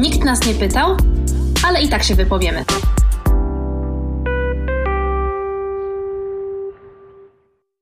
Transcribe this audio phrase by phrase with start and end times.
[0.00, 0.96] Nikt nas nie pytał,
[1.66, 2.64] ale i tak się wypowiemy.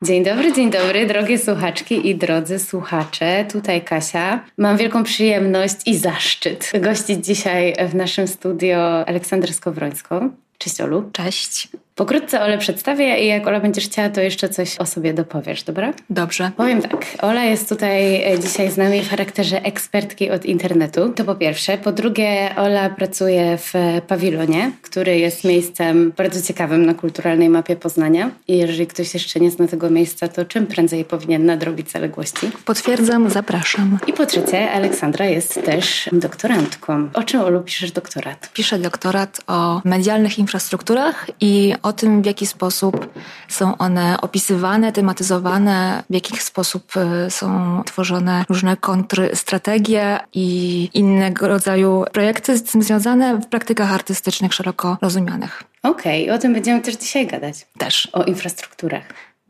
[0.04, 3.44] Dzień dobry, dzień dobry, drogie słuchaczki i drodzy słuchacze.
[3.52, 4.44] Tutaj Kasia.
[4.58, 10.30] Mam wielką przyjemność i zaszczyt gościć dzisiaj w naszym studio Aleksandrę Skowrońską.
[10.58, 11.10] Cześć Olu.
[11.12, 11.68] Cześć.
[11.98, 15.92] Pokrótce Ole przedstawię i jak Ola będziesz chciała, to jeszcze coś o sobie dopowiesz, dobra?
[16.10, 16.50] Dobrze.
[16.56, 21.12] Powiem tak, Ola jest tutaj e, dzisiaj z nami w charakterze ekspertki od internetu.
[21.12, 21.78] To po pierwsze.
[21.78, 23.72] Po drugie, Ola pracuje w
[24.06, 28.30] pawilonie, który jest miejscem bardzo ciekawym na kulturalnej mapie Poznania.
[28.48, 32.50] I jeżeli ktoś jeszcze nie zna tego miejsca, to czym prędzej powinien nadrobić zaległości?
[32.64, 33.98] Potwierdzam, zapraszam.
[34.06, 37.08] I po trzecie, Aleksandra jest też doktorantką.
[37.14, 38.50] O czym Olu piszesz doktorat?
[38.52, 43.12] Piszę doktorat o medialnych infrastrukturach i o tym, w jaki sposób
[43.48, 46.92] są one opisywane, tematyzowane, w jaki sposób
[47.26, 54.54] y, są tworzone różne kontrstrategie i innego rodzaju projekty z tym związane w praktykach artystycznych
[54.54, 55.62] szeroko rozumianych.
[55.82, 57.66] Okej, okay, o tym będziemy też dzisiaj gadać.
[57.78, 58.08] Też.
[58.12, 59.04] O infrastrukturach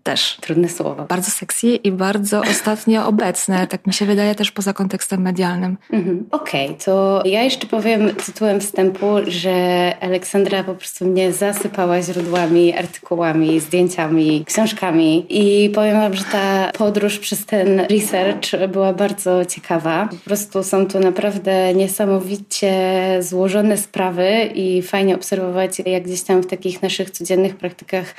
[0.09, 0.37] też.
[0.41, 1.05] Trudne słowo.
[1.09, 5.77] Bardzo sexy i bardzo ostatnio obecne, tak mi się wydaje, też poza kontekstem medialnym.
[5.93, 6.27] Mhm.
[6.31, 12.75] Okej, okay, to ja jeszcze powiem tytułem wstępu, że Aleksandra po prostu mnie zasypała źródłami,
[12.77, 20.09] artykułami, zdjęciami, książkami i powiem wam, że ta podróż przez ten research była bardzo ciekawa.
[20.11, 22.73] Po prostu są to naprawdę niesamowicie
[23.21, 28.15] złożone sprawy i fajnie obserwować, jak gdzieś tam w takich naszych codziennych praktykach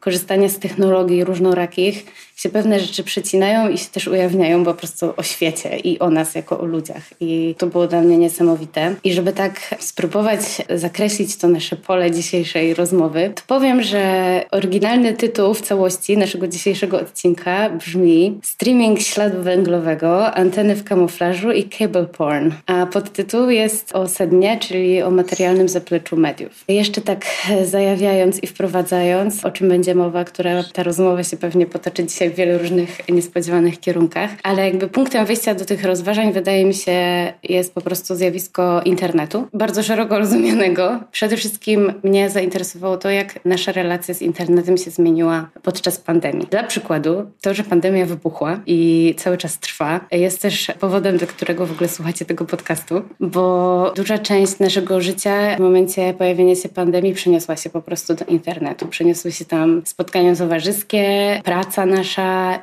[0.00, 2.06] korzystania z technologii różnorakich
[2.38, 6.34] się pewne rzeczy przecinają i się też ujawniają po prostu o świecie i o nas
[6.34, 7.02] jako o ludziach.
[7.20, 8.94] I to było dla mnie niesamowite.
[9.04, 10.40] I żeby tak spróbować
[10.74, 17.00] zakreślić to nasze pole dzisiejszej rozmowy, to powiem, że oryginalny tytuł w całości naszego dzisiejszego
[17.00, 22.52] odcinka brzmi Streaming śladu węglowego, anteny w kamuflażu i cable porn.
[22.66, 26.64] A podtytuł jest o sednie, czyli o materialnym zapleczu mediów.
[26.68, 27.26] Jeszcze tak
[27.64, 32.34] zajawiając i wprowadzając, o czym będzie mowa, która ta rozmowa się pewnie potoczy dzisiaj w
[32.34, 36.92] wielu różnych niespodziewanych kierunkach, ale jakby punktem wyjścia do tych rozważań wydaje mi się
[37.42, 41.00] jest po prostu zjawisko internetu, bardzo szeroko rozumianego.
[41.12, 46.46] Przede wszystkim mnie zainteresowało to, jak nasza relacja z internetem się zmieniła podczas pandemii.
[46.50, 51.66] Dla przykładu, to, że pandemia wybuchła i cały czas trwa, jest też powodem, dla którego
[51.66, 57.14] w ogóle słuchacie tego podcastu, bo duża część naszego życia w momencie pojawienia się pandemii
[57.14, 58.86] przeniosła się po prostu do internetu.
[58.86, 62.17] Przeniosły się tam spotkania towarzyskie, praca nasza,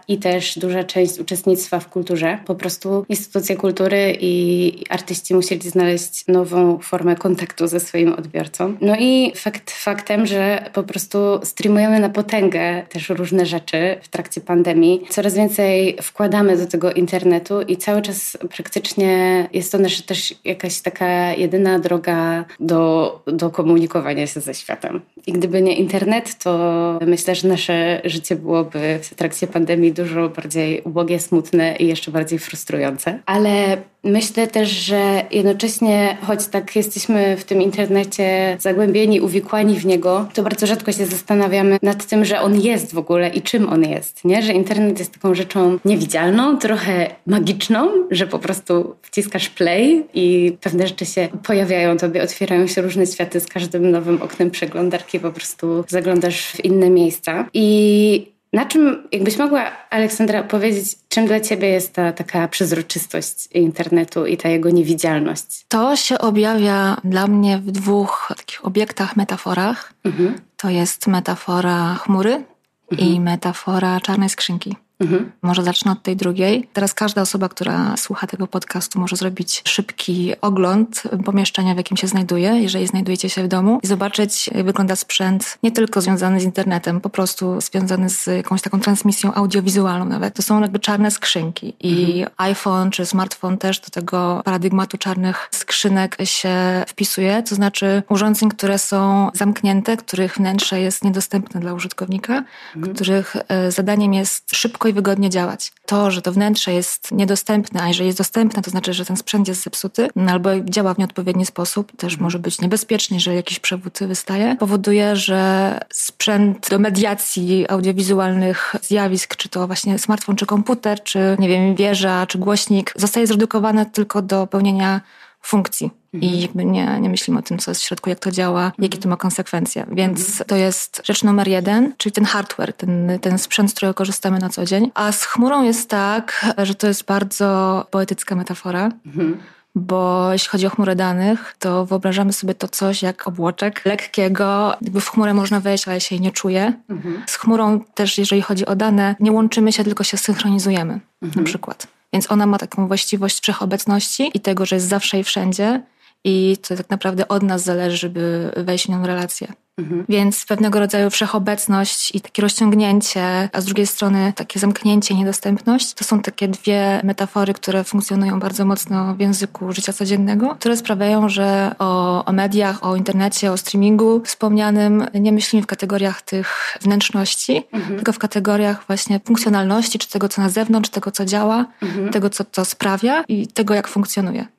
[0.07, 2.39] i też duża część uczestnictwa w kulturze.
[2.45, 8.75] Po prostu instytucje kultury i artyści musieli znaleźć nową formę kontaktu ze swoim odbiorcą.
[8.81, 14.41] No i fakt faktem, że po prostu streamujemy na potęgę też różne rzeczy w trakcie
[14.41, 15.01] pandemii.
[15.09, 20.81] Coraz więcej wkładamy do tego internetu i cały czas praktycznie jest to nasza też jakaś
[20.81, 25.01] taka jedyna droga do, do komunikowania się ze światem.
[25.27, 30.81] I gdyby nie internet, to myślę, że nasze życie byłoby w trakcie pandemii dużo bardziej
[30.81, 33.19] ubogie, smutne i jeszcze bardziej frustrujące.
[33.25, 40.27] Ale myślę też, że jednocześnie, choć tak jesteśmy w tym internecie zagłębieni, uwikłani w niego,
[40.33, 43.83] to bardzo rzadko się zastanawiamy nad tym, że on jest w ogóle i czym on
[43.83, 44.25] jest.
[44.25, 44.41] Nie?
[44.43, 50.87] Że internet jest taką rzeczą niewidzialną, trochę magiczną, że po prostu wciskasz play i pewne
[50.87, 55.83] rzeczy się pojawiają tobie, otwierają się różne światy z każdym nowym oknem przeglądarki, po prostu
[55.87, 57.49] zaglądasz w inne miejsca.
[57.53, 64.25] I na czym, jakbyś mogła, Aleksandra, powiedzieć, czym dla ciebie jest ta taka przezroczystość internetu
[64.25, 65.65] i ta jego niewidzialność?
[65.67, 69.93] To się objawia dla mnie w dwóch takich obiektach, metaforach.
[70.03, 70.39] Mhm.
[70.57, 72.43] To jest metafora chmury
[72.91, 73.09] mhm.
[73.09, 74.75] i metafora czarnej skrzynki.
[74.99, 75.31] Mhm.
[75.41, 76.67] Może zacznę od tej drugiej.
[76.73, 82.07] Teraz każda osoba, która słucha tego podcastu, może zrobić szybki ogląd pomieszczenia, w jakim się
[82.07, 86.43] znajduje, jeżeli znajdujecie się w domu, i zobaczyć, jak wygląda sprzęt nie tylko związany z
[86.43, 90.33] internetem, po prostu związany z jakąś taką transmisją audiowizualną nawet.
[90.33, 91.73] To są jakby czarne skrzynki.
[91.79, 92.29] I mhm.
[92.37, 96.55] iPhone czy smartfon też do tego paradygmatu czarnych skrzynek się
[96.87, 102.43] wpisuje, to znaczy urządzeń, które są zamknięte, których wnętrze jest niedostępne dla użytkownika,
[102.75, 102.95] mhm.
[102.95, 105.71] których e, zadaniem jest szybko i wygodnie działać.
[105.85, 109.47] To, że to wnętrze jest niedostępne, a jeżeli jest dostępne, to znaczy, że ten sprzęt
[109.47, 113.99] jest zepsuty no albo działa w nieodpowiedni sposób, też może być niebezpieczny, jeżeli jakiś przewód
[114.01, 121.35] wystaje, powoduje, że sprzęt do mediacji audiowizualnych zjawisk, czy to właśnie smartfon, czy komputer, czy
[121.39, 125.01] nie wiem, wieża, czy głośnik, zostaje zredukowany tylko do pełnienia
[125.41, 125.91] funkcji.
[126.21, 126.41] I mhm.
[126.41, 129.09] jakby nie, nie myślimy o tym, co jest w środku, jak to działa, jakie to
[129.09, 129.85] ma konsekwencje.
[129.91, 130.47] Więc mhm.
[130.47, 134.49] to jest rzecz numer jeden, czyli ten hardware, ten, ten sprzęt, z którego korzystamy na
[134.49, 134.91] co dzień.
[134.93, 138.91] A z chmurą jest tak, że to jest bardzo poetycka metafora.
[139.05, 139.37] Mhm
[139.75, 145.01] bo jeśli chodzi o chmurę danych, to wyobrażamy sobie to coś jak obłoczek lekkiego, jakby
[145.01, 146.73] w chmurę można wejść, ale się jej nie czuje.
[146.89, 147.23] Mhm.
[147.27, 151.43] Z chmurą też, jeżeli chodzi o dane, nie łączymy się, tylko się synchronizujemy mhm.
[151.43, 151.87] na przykład.
[152.13, 155.81] Więc ona ma taką właściwość wszechobecności i tego, że jest zawsze i wszędzie
[156.25, 159.53] i to tak naprawdę od nas zależy, żeby wejść w nią relację.
[159.77, 160.05] Mhm.
[160.09, 165.93] Więc pewnego rodzaju wszechobecność i takie rozciągnięcie, a z drugiej strony takie zamknięcie i niedostępność,
[165.93, 171.29] to są takie dwie metafory, które funkcjonują bardzo mocno w języku życia codziennego, które sprawiają,
[171.29, 177.63] że o, o mediach, o internecie, o streamingu wspomnianym nie myślimy w kategoriach tych wnętrzności,
[177.71, 177.95] mhm.
[177.95, 182.09] tylko w kategoriach właśnie funkcjonalności, czy tego, co na zewnątrz, tego, co działa, mhm.
[182.09, 184.54] tego, co to sprawia i tego, jak funkcjonuje.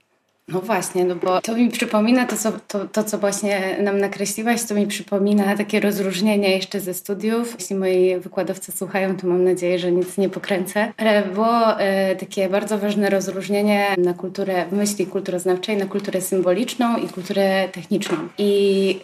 [0.48, 4.64] No właśnie, no bo to mi przypomina to co, to, to, co właśnie nam nakreśliłaś,
[4.64, 7.56] to mi przypomina takie rozróżnienie jeszcze ze studiów.
[7.58, 10.92] Jeśli moi wykładowcy słuchają, to mam nadzieję, że nic nie pokręcę.
[10.96, 17.08] Ale było e, takie bardzo ważne rozróżnienie na kulturę, myśli kulturoznawczej, na kulturę symboliczną i
[17.08, 18.16] kulturę techniczną.
[18.38, 19.00] I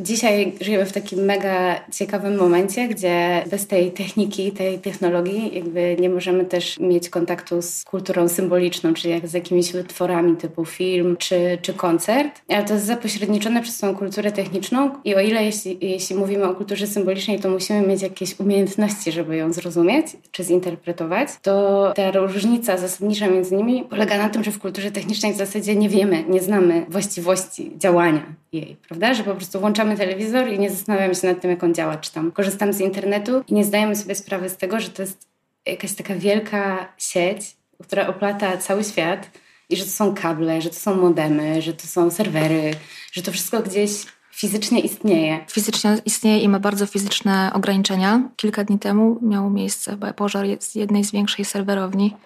[0.00, 6.10] Dzisiaj żyjemy w takim mega ciekawym momencie, gdzie bez tej techniki, tej technologii, jakby nie
[6.10, 11.58] możemy też mieć kontaktu z kulturą symboliczną, czyli jak z jakimiś wytworami typu film czy,
[11.62, 16.16] czy koncert, ale to jest zapośredniczone przez tą kulturę techniczną i o ile jeśli, jeśli
[16.16, 21.92] mówimy o kulturze symbolicznej, to musimy mieć jakieś umiejętności, żeby ją zrozumieć czy zinterpretować, to
[21.96, 25.88] ta różnica zasadnicza między nimi polega na tym, że w kulturze technicznej w zasadzie nie
[25.88, 28.22] wiemy, nie znamy właściwości działania
[28.52, 29.14] jej, prawda?
[29.14, 32.12] Że po prostu włączamy telewizor i nie zastanawiamy się nad tym, jak on działa, czy
[32.12, 35.28] tam korzystam z internetu i nie zdajemy sobie sprawy z tego, że to jest
[35.66, 39.30] jakaś taka wielka sieć, która oplata cały świat
[39.68, 42.70] i że to są kable, że to są modemy, że to są serwery,
[43.12, 43.90] że to wszystko gdzieś
[44.32, 45.44] fizycznie istnieje.
[45.50, 48.28] Fizycznie istnieje i ma bardzo fizyczne ograniczenia.
[48.36, 52.16] Kilka dni temu miał miejsce pożar z jednej z większych serwerowni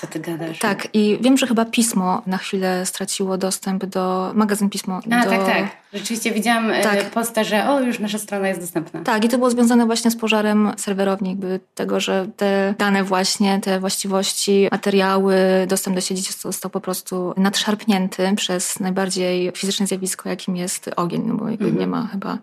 [0.00, 0.58] co ty gadasz?
[0.58, 5.00] Tak, i wiem, że chyba pismo na chwilę straciło dostęp do magazyn pismo.
[5.10, 5.30] A, do...
[5.30, 5.66] tak, tak.
[5.92, 7.10] Rzeczywiście widziałam e, tak.
[7.10, 9.02] posta, że o, już nasza strona jest dostępna.
[9.02, 13.60] Tak, i to było związane właśnie z pożarem serwerowni, jakby tego, że te dane właśnie,
[13.60, 15.36] te właściwości, materiały,
[15.68, 21.34] dostęp do sieci został po prostu nadszarpnięty przez najbardziej fizyczne zjawisko, jakim jest ogień, no
[21.34, 21.80] bo jakby mhm.
[21.80, 22.38] nie ma chyba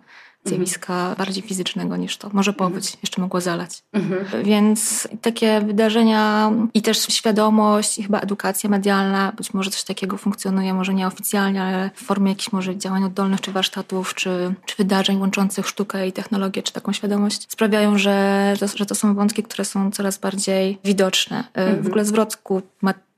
[0.48, 1.16] zjawiska mhm.
[1.16, 2.30] bardziej fizycznego niż to.
[2.32, 2.98] Może powódź mhm.
[3.02, 3.82] jeszcze mogło zalać.
[3.92, 4.44] Mhm.
[4.44, 10.74] Więc takie wydarzenia i też świadomość i chyba edukacja medialna, być może coś takiego funkcjonuje,
[10.74, 15.68] może nieoficjalnie, ale w formie jakichś może działań oddolnych, czy warsztatów, czy, czy wydarzeń łączących
[15.68, 20.18] sztukę i technologię, czy taką świadomość, sprawiają, że, że to są wątki, które są coraz
[20.18, 21.44] bardziej widoczne.
[21.54, 21.82] Mhm.
[21.82, 22.62] W ogóle zwrot ku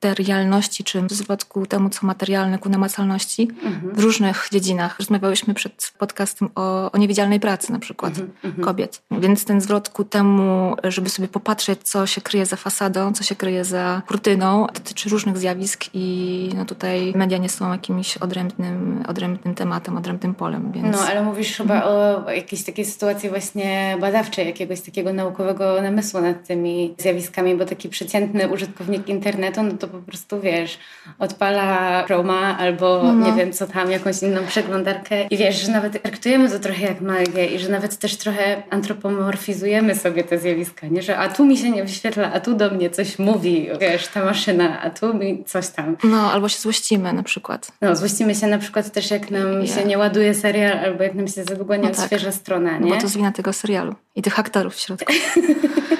[0.02, 3.94] materialności, czy zwrot ku temu, co materialne, ku namacalności mhm.
[3.94, 4.98] w różnych dziedzinach.
[4.98, 8.64] Rozmawiałyśmy przed podcastem o, o niewidzialnej pracy na przykład mhm, mhm.
[8.64, 9.02] kobiet.
[9.10, 13.36] Więc ten zwrot ku temu, żeby sobie popatrzeć, co się kryje za fasadą, co się
[13.36, 19.54] kryje za kurtyną, dotyczy różnych zjawisk i no tutaj media nie są jakimś odrębnym, odrębnym
[19.54, 20.72] tematem, odrębnym polem.
[20.72, 20.96] Więc...
[20.96, 26.46] No, ale mówisz chyba o jakiejś takiej sytuacji właśnie badawczej, jakiegoś takiego naukowego namysłu nad
[26.46, 30.78] tymi zjawiskami, bo taki przeciętny użytkownik internetu, no to po prostu, wiesz,
[31.18, 33.26] odpala Chroma albo no.
[33.26, 37.00] nie wiem co tam, jakąś inną przeglądarkę i wiesz, że nawet traktujemy to trochę jak
[37.00, 41.02] magię i że nawet też trochę antropomorfizujemy sobie te zjawiska, nie?
[41.02, 44.24] Że a tu mi się nie wyświetla, a tu do mnie coś mówi, wiesz, ta
[44.24, 45.96] maszyna, a tu mi coś tam.
[46.04, 47.72] No, albo się złościmy na przykład.
[47.80, 49.78] No, złościmy się na przykład też jak nam yeah.
[49.78, 52.34] się nie ładuje serial albo jak nam się za długo nie no odświeża tak.
[52.34, 52.80] strona, nie?
[52.80, 55.12] No bo to jest wina tego serialu i tych aktorów w środku.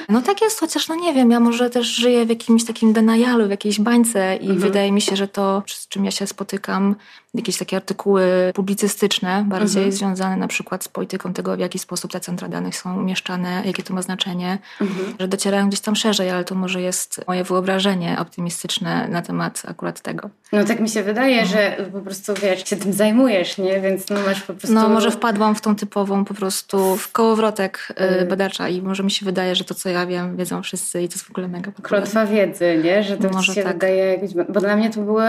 [0.08, 3.46] No tak jest, chociaż no nie wiem, ja może też żyję w jakimś takim denajalu,
[3.46, 4.58] w jakiejś bańce i mhm.
[4.58, 6.94] wydaje mi się, że to, z czym ja się spotykam,
[7.38, 9.92] jakieś takie artykuły publicystyczne, bardziej mhm.
[9.92, 13.82] związane na przykład z polityką tego, w jaki sposób te centra danych są umieszczane, jakie
[13.82, 15.14] to ma znaczenie, mhm.
[15.20, 20.00] że docierają gdzieś tam szerzej, ale to może jest moje wyobrażenie optymistyczne na temat akurat
[20.00, 20.30] tego.
[20.52, 21.52] No tak mi się wydaje, mhm.
[21.52, 23.80] że po prostu wiesz, się tym zajmujesz, nie?
[23.80, 24.74] Więc no masz po prostu...
[24.74, 29.10] No może wpadłam w tą typową po prostu w kołowrotek y, badacza i może mi
[29.10, 31.72] się wydaje, że to co ja wiem, wiedzą wszyscy i to jest w ogóle mega
[31.82, 33.02] Klątwa wiedzy, nie?
[33.02, 33.72] Że to może się tak.
[33.72, 34.20] wydaje...
[34.48, 35.22] Bo dla mnie to było...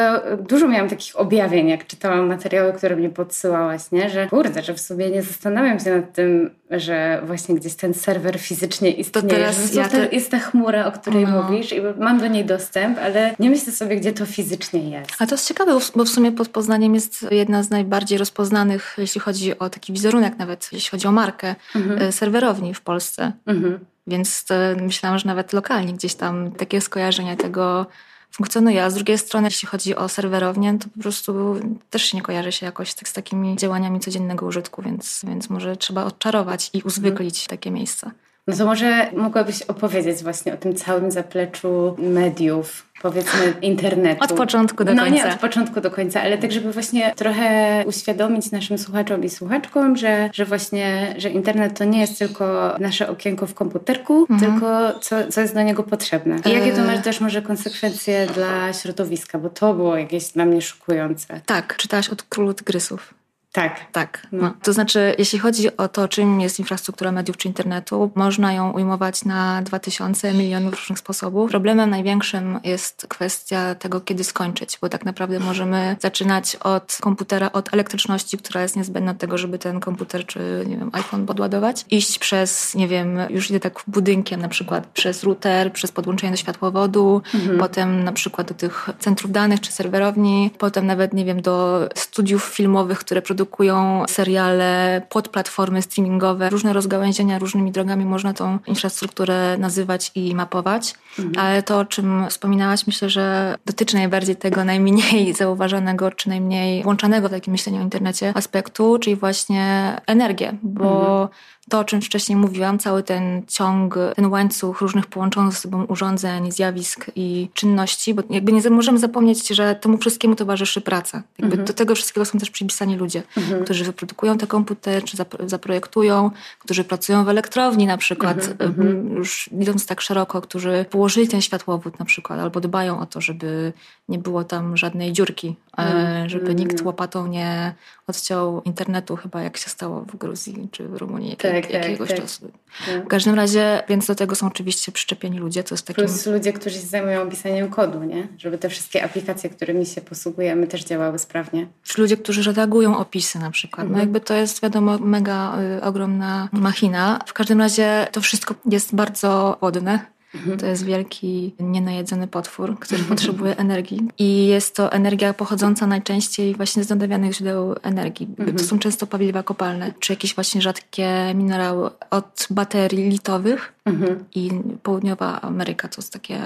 [0.50, 4.10] Dużo miałam takich objawień, jak czytałam materiały, które mnie podsyłałaś, nie?
[4.10, 8.40] Że kurde, że w sobie nie zastanawiam się nad tym, że właśnie gdzieś ten serwer
[8.40, 9.28] fizycznie istnieje.
[9.28, 10.08] To teraz ja te...
[10.12, 11.44] jest ta chmura, o której no.
[11.44, 15.12] mówisz i mam do niej dostęp, ale nie myślę sobie, gdzie to fizycznie jest.
[15.20, 19.22] A to jest ciekawe, bo w sumie pod Poznaniem jest jedna z najbardziej rozpoznanych, jeśli
[19.22, 22.02] chodzi o taki wizerunek nawet, jeśli chodzi o markę, mhm.
[22.02, 23.32] E, serwerowni w Polsce.
[23.46, 23.80] Mhm.
[24.08, 24.46] Więc
[24.82, 27.86] myślałam, że nawet lokalnie gdzieś tam takie skojarzenia tego
[28.32, 28.84] funkcjonuje.
[28.84, 31.56] A z drugiej strony, jeśli chodzi o serwerownię, to po prostu
[31.90, 35.78] też się nie kojarzy się jakoś tak z takimi działaniami codziennego użytku, więc, więc może
[35.78, 37.58] trzeba odczarować i uzwyklić mhm.
[37.58, 38.12] takie miejsca.
[38.50, 44.24] No to może mogłabyś opowiedzieć właśnie o tym całym zapleczu mediów, powiedzmy internetu.
[44.24, 45.18] Od początku do no, końca.
[45.18, 49.30] No nie od początku do końca, ale tak, żeby właśnie trochę uświadomić naszym słuchaczom i
[49.30, 54.40] słuchaczkom, że, że właśnie, że internet to nie jest tylko nasze okienko w komputerku, mhm.
[54.40, 56.36] tylko co, co jest do niego potrzebne.
[56.46, 56.86] I jakie to e.
[56.86, 61.42] masz też może konsekwencje dla środowiska, bo to było jakieś dla mnie szokujące.
[61.46, 63.19] Tak, czytałaś od Królu Tygrysów.
[63.52, 63.92] Tak.
[63.92, 64.28] Tak.
[64.32, 64.54] No.
[64.64, 69.26] To znaczy, jeśli chodzi o to, czym jest infrastruktura mediów czy internetu, można ją ujmować
[69.26, 71.52] na 2000 milionów różnych sposobów.
[71.52, 77.74] Problemem największym jest kwestia tego, kiedy skończyć, bo tak naprawdę możemy zaczynać od komputera, od
[77.74, 81.86] elektryczności, która jest niezbędna do tego, żeby ten komputer czy, nie wiem, iPhone podładować.
[81.92, 86.38] Iść przez, nie wiem, już idę tak budynkiem na przykład, przez router, przez podłączenie do
[86.38, 87.60] światłowodu, mhm.
[87.60, 92.44] potem na przykład do tych centrów danych czy serwerowni, potem nawet, nie wiem, do studiów
[92.44, 99.58] filmowych, które produkują produkują seriale pod platformy streamingowe, różne rozgałęzienia, różnymi drogami można tą infrastrukturę
[99.58, 100.94] nazywać i mapować.
[101.20, 101.46] Mhm.
[101.46, 107.28] Ale to, o czym wspominałaś, myślę, że dotyczy najbardziej tego najmniej zauważanego, czy najmniej włączanego
[107.28, 111.28] w takim myśleniu o internecie aspektu, czyli właśnie energię, bo mhm
[111.70, 116.52] to, o czym wcześniej mówiłam, cały ten ciąg, ten łańcuch różnych połączonych ze sobą urządzeń,
[116.52, 121.24] zjawisk i czynności, bo jakby nie możemy zapomnieć, że temu wszystkiemu towarzyszy praca.
[121.40, 121.68] Jakby mhm.
[121.68, 123.64] Do tego wszystkiego są też przypisani ludzie, mhm.
[123.64, 128.70] którzy wyprodukują te komputery, czy zaprojektują, którzy pracują w elektrowni na przykład, mhm.
[128.70, 129.16] mhm.
[129.18, 133.74] już idąc tak szeroko, którzy położyli ten światłowód na przykład, albo dbają o to, żeby
[134.10, 136.30] nie było tam żadnej dziurki, e, mhm.
[136.30, 137.74] żeby nikt łopatą nie
[138.08, 142.22] odciął internetu, chyba jak się stało w Gruzji czy w Rumunii tak, tak, jakiegoś tak,
[142.22, 142.52] czasu.
[142.86, 143.06] Tak.
[143.06, 146.06] W każdym razie, więc do tego są oczywiście przyczepieni ludzie, to jest takim...
[146.06, 148.28] Plus ludzie, którzy się zajmują pisaniem kodu, nie?
[148.38, 151.68] Żeby te wszystkie aplikacje, którymi się posługujemy też działały sprawnie.
[151.84, 153.78] Czy ludzie, którzy redagują opisy na przykład.
[153.78, 153.94] No mhm.
[153.94, 157.20] No jakby to jest wiadomo mega y, ogromna machina.
[157.26, 160.19] W każdym razie to wszystko jest bardzo wodne.
[160.60, 164.08] To jest wielki, nienajedzony potwór, który potrzebuje energii.
[164.18, 168.28] I jest to energia pochodząca najczęściej właśnie z odnawialnych źródeł energii.
[168.40, 168.58] Mhm.
[168.58, 173.74] To są często paliwa kopalne, czy jakieś właśnie rzadkie minerały od baterii litowych.
[173.86, 174.26] Mhm.
[174.36, 174.52] I
[174.84, 176.40] południowa Ameryka to jest takie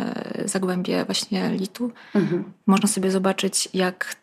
[0.46, 1.92] zagłębie właśnie litu.
[2.66, 4.16] Można sobie zobaczyć, jak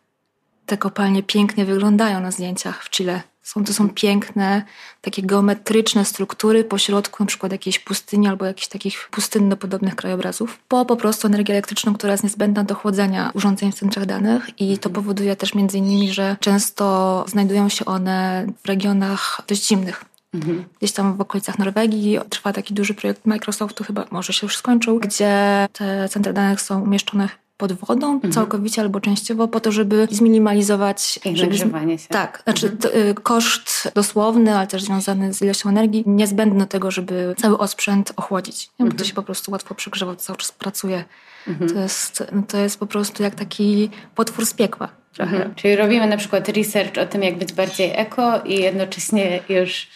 [0.66, 4.62] te kopalnie pięknie wyglądają na zdjęciach w Chile są, to są piękne,
[5.00, 10.96] takie geometryczne struktury pośrodku na przykład jakiejś pustyni albo jakichś takich pustynno-podobnych krajobrazów, po po
[10.96, 15.36] prostu energię elektryczną, która jest niezbędna do chłodzenia urządzeń w centrach danych i to powoduje
[15.36, 20.04] też między innymi, że często znajdują się one w regionach dość zimnych.
[20.34, 20.64] Mhm.
[20.78, 25.00] Gdzieś tam w okolicach Norwegii trwa taki duży projekt Microsoftu, chyba może się już skończył,
[25.00, 27.28] gdzie te centra danych są umieszczone
[27.60, 28.32] pod wodą mhm.
[28.32, 32.08] całkowicie albo częściowo po to, żeby zminimalizować ich zagrzewanie się.
[32.08, 33.08] Tak, znaczy mhm.
[33.08, 38.12] Y, koszt dosłowny, ale też związany z ilością energii, niezbędny do tego, żeby cały osprzęt
[38.16, 38.70] ochłodzić.
[38.72, 38.90] Mhm.
[38.90, 41.04] Bo to się po prostu łatwo przegrzewa, cały czas pracuje.
[41.48, 41.70] Mhm.
[41.70, 44.88] To, jest, to jest po prostu jak taki potwór z piekła.
[45.18, 45.54] Mhm.
[45.54, 49.88] Czyli robimy na przykład research o tym, jak być bardziej eko i jednocześnie już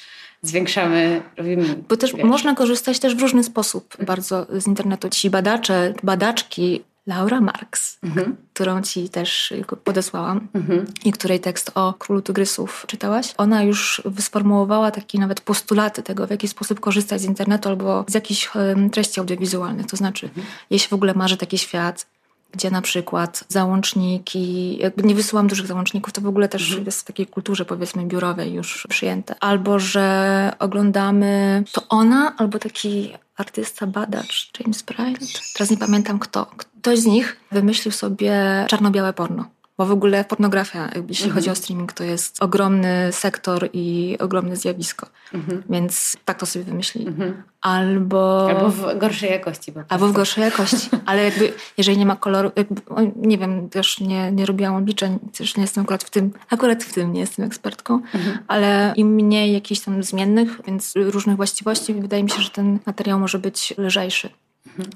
[0.42, 1.76] zwiększamy, robimy.
[1.88, 2.24] Bo też wiesz.
[2.24, 5.08] można korzystać też w różny sposób bardzo z internetu.
[5.08, 8.36] Ci badacze, badaczki Laura Marx, mhm.
[8.54, 10.84] którą ci też podesłałam mhm.
[11.04, 13.34] i której tekst o królu tygrysów czytałaś.
[13.36, 18.14] Ona już sformułowała takie nawet postulaty tego, w jaki sposób korzystać z internetu albo z
[18.14, 18.50] jakichś
[18.92, 19.86] treści audiowizualnych.
[19.86, 20.46] To znaczy, mhm.
[20.70, 22.06] jeśli w ogóle marzy taki świat,
[22.52, 26.86] gdzie na przykład załączniki, jakby nie wysyłam dużych załączników, to w ogóle też mhm.
[26.86, 29.34] jest w takiej kulturze powiedzmy biurowej już przyjęte.
[29.40, 36.46] Albo, że oglądamy to ona, albo taki artysta, badacz, James Bryant, teraz nie pamiętam kto,
[36.84, 38.32] ktoś z nich wymyślił sobie
[38.68, 39.44] czarno-białe porno.
[39.78, 41.56] Bo w ogóle pornografia, jeśli chodzi o mhm.
[41.56, 45.06] streaming, to jest ogromny sektor i ogromne zjawisko.
[45.34, 45.62] Mhm.
[45.70, 47.06] Więc tak to sobie wymyśli.
[47.06, 47.42] Mhm.
[47.60, 48.50] Albo...
[48.50, 49.72] Albo w gorszej jakości.
[49.88, 50.88] Albo w gorszej jakości.
[51.06, 52.82] Ale jakby, jeżeli nie ma koloru, jakby,
[53.16, 56.92] nie wiem, też nie, nie robiłam obliczeń, też nie jestem akurat w tym, akurat w
[56.92, 58.38] tym nie jestem ekspertką, mhm.
[58.48, 63.18] ale im mniej jakichś tam zmiennych, więc różnych właściwości, wydaje mi się, że ten materiał
[63.18, 64.30] może być lżejszy.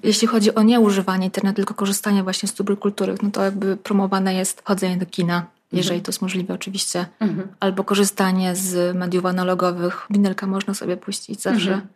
[0.02, 4.34] Jeśli chodzi o nieużywanie internetu, tylko korzystanie właśnie z dóbr kultury, no to jakby promowane
[4.34, 6.04] jest chodzenie do kina, jeżeli mhm.
[6.04, 7.48] to jest możliwe oczywiście, mhm.
[7.60, 10.06] albo korzystanie z mediów analogowych.
[10.10, 11.72] Winelka można sobie puścić zawsze.
[11.72, 11.88] Mhm.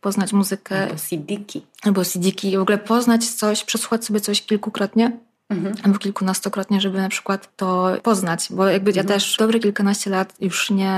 [0.00, 0.82] Poznać muzykę.
[0.82, 1.66] Albo CD-ki.
[1.82, 2.56] Albo CD-ki.
[2.56, 5.12] W ogóle poznać coś, przesłuchać sobie coś kilkukrotnie,
[5.50, 5.74] Mhm.
[5.82, 9.06] albo kilkunastokrotnie, żeby na przykład to poznać, bo jakby mhm.
[9.06, 10.94] ja też dobre kilkanaście lat już nie,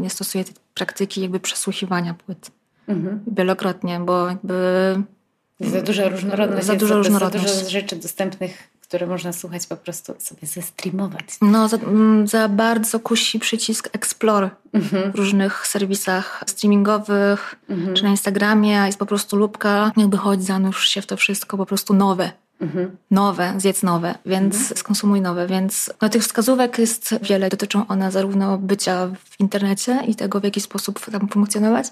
[0.00, 2.50] nie stosuję tej praktyki jakby przesłuchiwania płyt.
[2.88, 3.20] Mhm.
[3.26, 4.54] Wielokrotnie, bo jakby
[5.60, 6.66] za duża różnorodność.
[6.66, 7.48] Za duża różnorodność.
[7.48, 11.24] Za dużo rzeczy dostępnych, które można słuchać po prostu sobie zestreamować.
[11.42, 15.12] No, za, mm, za bardzo kusi przycisk Explore mhm.
[15.12, 17.94] w różnych serwisach streamingowych, mhm.
[17.94, 18.82] czy na Instagramie.
[18.86, 22.32] Jest po prostu lubka, jakby chodź, zanurz się w to wszystko, po prostu nowe.
[22.60, 22.96] Mhm.
[23.10, 24.76] Nowe, zjedz nowe, więc mhm.
[24.76, 25.46] skonsumuj nowe.
[25.46, 27.48] Więc no, tych wskazówek jest wiele.
[27.48, 31.86] Dotyczą one zarówno bycia w internecie i tego, w jaki sposób tam funkcjonować,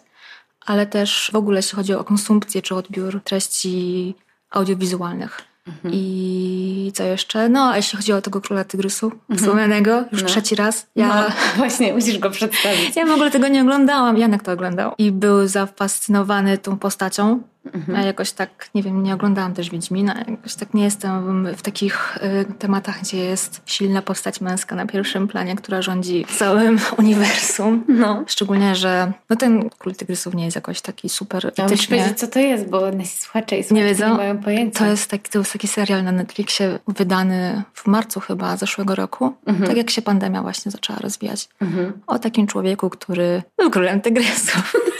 [0.66, 4.14] ale też w ogóle jeśli chodzi o konsumpcję czy odbiór treści
[4.50, 5.52] audiowizualnych.
[5.66, 5.94] Mhm.
[5.94, 7.48] I co jeszcze?
[7.48, 9.38] No, a jeśli chodzi o tego króla tygrysu mhm.
[9.38, 10.28] wspomnianego, już no.
[10.28, 10.86] trzeci raz.
[10.96, 12.96] Ja no, właśnie, musisz go przedstawić.
[12.96, 14.18] Ja w ogóle tego nie oglądałam.
[14.18, 14.94] Janek to oglądał.
[14.98, 17.42] I był zafascynowany tą postacią.
[17.74, 17.98] Mhm.
[17.98, 22.16] Ja jakoś tak, nie wiem, nie oglądałam też Wiedźmina, jakoś tak nie jestem w takich
[22.16, 27.84] y, tematach, gdzie jest silna postać męska na pierwszym planie, która rządzi całym uniwersum.
[27.88, 28.24] No.
[28.26, 31.70] Szczególnie, że no ten Król Tygrysów nie jest jakoś taki super etyczny.
[31.70, 34.10] Musisz powiedzieć, co to jest, bo nasi słuchacze i słuchacze nie, wiedzą.
[34.10, 34.78] nie mają pojęcia.
[34.78, 39.32] To jest, taki, to jest taki serial na Netflixie wydany w marcu chyba zeszłego roku,
[39.46, 39.68] mhm.
[39.68, 41.48] tak jak się pandemia właśnie zaczęła rozwijać.
[41.60, 41.92] Mhm.
[42.06, 44.72] O takim człowieku, który był królem tygrysów.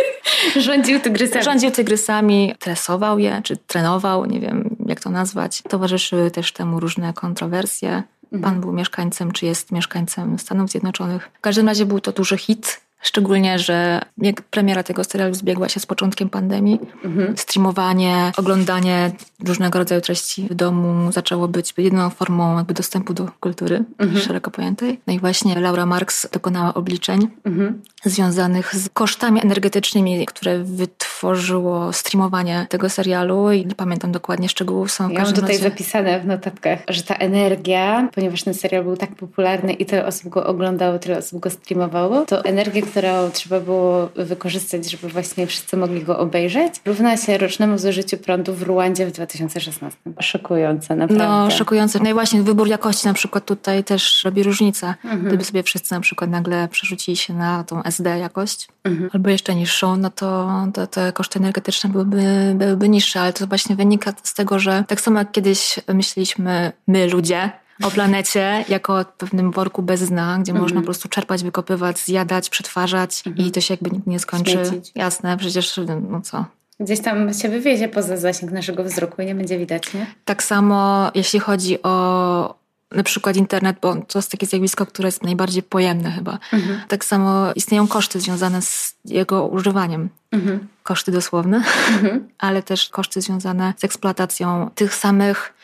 [0.57, 1.45] Rządził tygrysami.
[1.45, 5.63] Rządził tygrysami, tresował je, czy trenował, nie wiem jak to nazwać.
[5.69, 8.03] Towarzyszyły też temu różne kontrowersje.
[8.33, 8.43] Mhm.
[8.43, 11.31] Pan był mieszkańcem, czy jest mieszkańcem Stanów Zjednoczonych.
[11.35, 12.81] W każdym razie był to duży hit.
[13.03, 17.37] Szczególnie, że jak premiera tego serialu zbiegła się z początkiem pandemii, mhm.
[17.37, 19.13] streamowanie, oglądanie
[19.47, 24.21] różnego rodzaju treści w domu zaczęło być jedyną formą jakby dostępu do kultury mhm.
[24.21, 25.01] szeroko pojętej.
[25.07, 27.83] No i właśnie Laura Marks dokonała obliczeń mhm.
[28.05, 34.93] Związanych z kosztami energetycznymi, które wytworzyło streamowanie tego serialu i nie pamiętam dokładnie szczegółów.
[34.93, 35.63] Są ja mam tutaj razie...
[35.63, 40.29] zapisane w notatkach, że ta energia, ponieważ ten serial był tak popularny i tyle osób
[40.29, 45.77] go oglądało, tyle osób go streamowało, to energia, którą trzeba było wykorzystać, żeby właśnie wszyscy
[45.77, 49.99] mogli go obejrzeć, równa się rocznemu zużyciu prądu w Ruandzie w 2016.
[50.21, 51.29] Szokujące, naprawdę.
[51.29, 51.99] No, szokujące.
[52.03, 54.95] No i właśnie wybór jakości na przykład tutaj też robi różnicę.
[55.05, 55.25] Mhm.
[55.25, 59.11] Gdyby sobie wszyscy na przykład nagle przerzucili się na tą SD jakość, mhm.
[59.13, 63.77] albo jeszcze niższą, no to, to te koszty energetyczne byłyby, byłyby niższe, ale to właśnie
[63.77, 67.51] wynika z tego, że tak samo jak kiedyś myśleliśmy my ludzie,
[67.83, 71.99] o planecie jako o pewnym worku bez dna, gdzie mm można po prostu czerpać, wykopywać,
[71.99, 73.47] zjadać, przetwarzać mm -hmm.
[73.47, 74.53] i to się jakby nigdy nie skończy.
[74.53, 74.93] Śmiecić.
[74.95, 76.45] Jasne, przecież no co.
[76.81, 80.07] Gdzieś tam się wywiezie poza zasięg naszego wzroku i nie będzie widać, nie?
[80.25, 82.62] Tak samo jeśli chodzi o
[82.95, 86.39] na przykład internet, bo to jest takie zjawisko, które jest najbardziej pojemne chyba.
[86.53, 86.81] Mhm.
[86.89, 90.09] Tak samo istnieją koszty związane z jego używaniem.
[90.33, 90.69] Mhm.
[90.83, 92.29] Koszty dosłowne, mhm.
[92.39, 95.55] ale też koszty związane z eksploatacją tych samych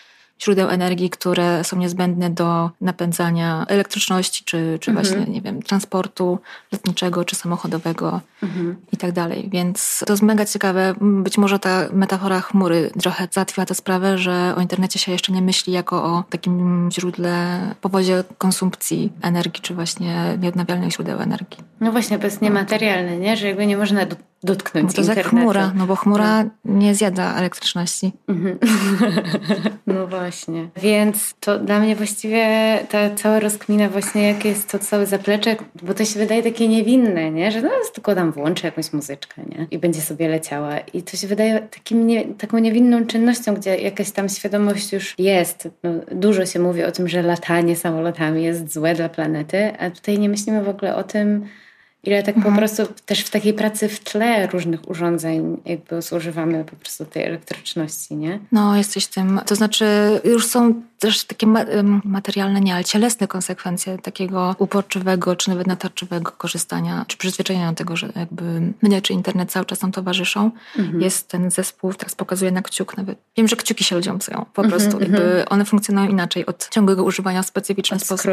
[0.42, 5.06] źródeł energii, które są niezbędne do napędzania elektryczności, czy, czy mhm.
[5.06, 6.38] właśnie, nie wiem, transportu
[6.72, 8.76] lotniczego, czy samochodowego mhm.
[8.92, 9.48] i tak dalej.
[9.52, 10.94] Więc to jest mega ciekawe.
[11.00, 15.42] Być może ta metafora chmury trochę załatwiła tę sprawę, że o internecie się jeszcze nie
[15.42, 21.58] myśli jako o takim źródle, powozie konsumpcji energii, czy właśnie nieodnawialnych źródeł energii.
[21.80, 23.36] No właśnie, to jest niematerialne, nie?
[23.36, 24.06] Że jakby nie można
[24.42, 25.20] dotknąć bo to internetu.
[25.20, 26.50] jak chmura, no bo chmura no.
[26.64, 28.12] nie zjada elektryczności.
[28.28, 28.58] Mhm.
[29.86, 30.68] no właśnie.
[30.76, 32.46] Więc to dla mnie właściwie
[32.90, 37.30] ta cała rozkmina właśnie, jakie jest to całe zaplecze, bo to się wydaje takie niewinne,
[37.30, 37.52] nie?
[37.52, 39.66] Że no tylko tam włączę jakąś muzyczkę, nie?
[39.70, 40.78] I będzie sobie leciała.
[40.78, 45.68] I to się wydaje takim nie, taką niewinną czynnością, gdzie jakaś tam świadomość już jest.
[45.82, 50.18] No, dużo się mówi o tym, że latanie samolotami jest złe dla planety, a tutaj
[50.18, 51.46] nie myślimy w ogóle o tym,
[52.08, 52.54] Ile tak mhm.
[52.54, 57.24] po prostu też w takiej pracy w tle różnych urządzeń jakby zużywamy po prostu tej
[57.24, 58.38] elektryczności, nie?
[58.52, 59.40] No, jesteś tym.
[59.46, 59.86] To znaczy
[60.24, 61.46] już są też takie
[62.04, 67.96] materialne, nie, ale cielesne konsekwencje takiego uporczywego, czy nawet natarczywego korzystania, czy przyzwyczajenia do tego,
[67.96, 70.50] że jakby mnie czy internet cały czas nam towarzyszą.
[70.78, 71.00] Mhm.
[71.00, 73.18] Jest ten zespół, teraz pokazuje na kciuk nawet.
[73.36, 75.00] Wiem, że kciuki się ludziom psują, po mhm, prostu.
[75.00, 75.46] Jakby mhm.
[75.50, 78.24] one funkcjonują inaczej od ciągłego używania w specyficzny od sposób.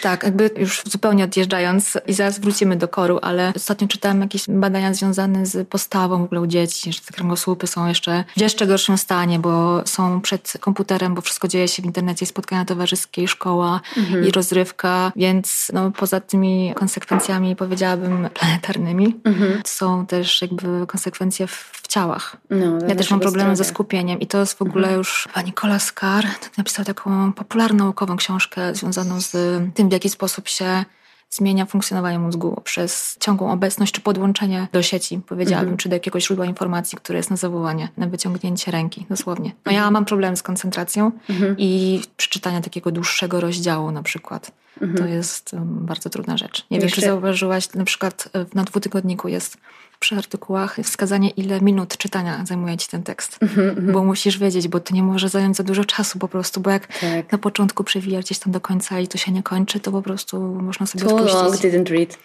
[0.00, 4.94] Tak, jakby już zupełnie odjeżdżając i zaraz wrócimy do koru, ale ostatnio czytałam jakieś badania
[4.94, 8.98] związane z postawą w ogóle u dzieci, że te kręgosłupy są jeszcze w jeszcze gorszym
[8.98, 13.80] stanie, bo są przed komputerem, bo wszystko dzieje się w internecie internecie spotkania towarzyskie, szkoła
[13.96, 14.26] mhm.
[14.26, 19.62] i rozrywka, więc no, poza tymi konsekwencjami powiedziałabym planetarnymi, mhm.
[19.66, 22.36] są też jakby konsekwencje w ciałach.
[22.50, 24.98] No, ja też mam problemy ze skupieniem i to jest w ogóle mhm.
[24.98, 29.32] już pani Nicola Scar tak napisał taką popularną naukową książkę związaną z
[29.74, 30.84] tym, w jaki sposób się
[31.30, 35.76] zmienia funkcjonowanie mózgu przez ciągłą obecność czy podłączenie do sieci, powiedziałabym, mhm.
[35.76, 39.52] czy do jakiegoś źródła informacji, które jest na zawołanie, na wyciągnięcie ręki, dosłownie.
[39.66, 41.54] No ja mam problem z koncentracją mhm.
[41.58, 44.52] i przeczytania takiego dłuższego rozdziału na przykład.
[44.96, 46.66] To jest bardzo trudna rzecz.
[46.70, 49.58] Nie wiem, czy zauważyłaś, na przykład na dwutygodniku jest
[50.00, 53.38] przy artykułach wskazanie, ile minut czytania zajmuje ci ten tekst.
[53.42, 53.92] Mm -hmm.
[53.92, 56.86] Bo musisz wiedzieć, bo to nie może zająć za dużo czasu po prostu, bo jak
[56.86, 57.32] tak.
[57.32, 60.40] na początku przewijasz gdzieś tam do końca i to się nie kończy, to po prostu
[60.40, 61.42] można sobie Too odpuścić.
[61.42, 62.18] long, didn't read.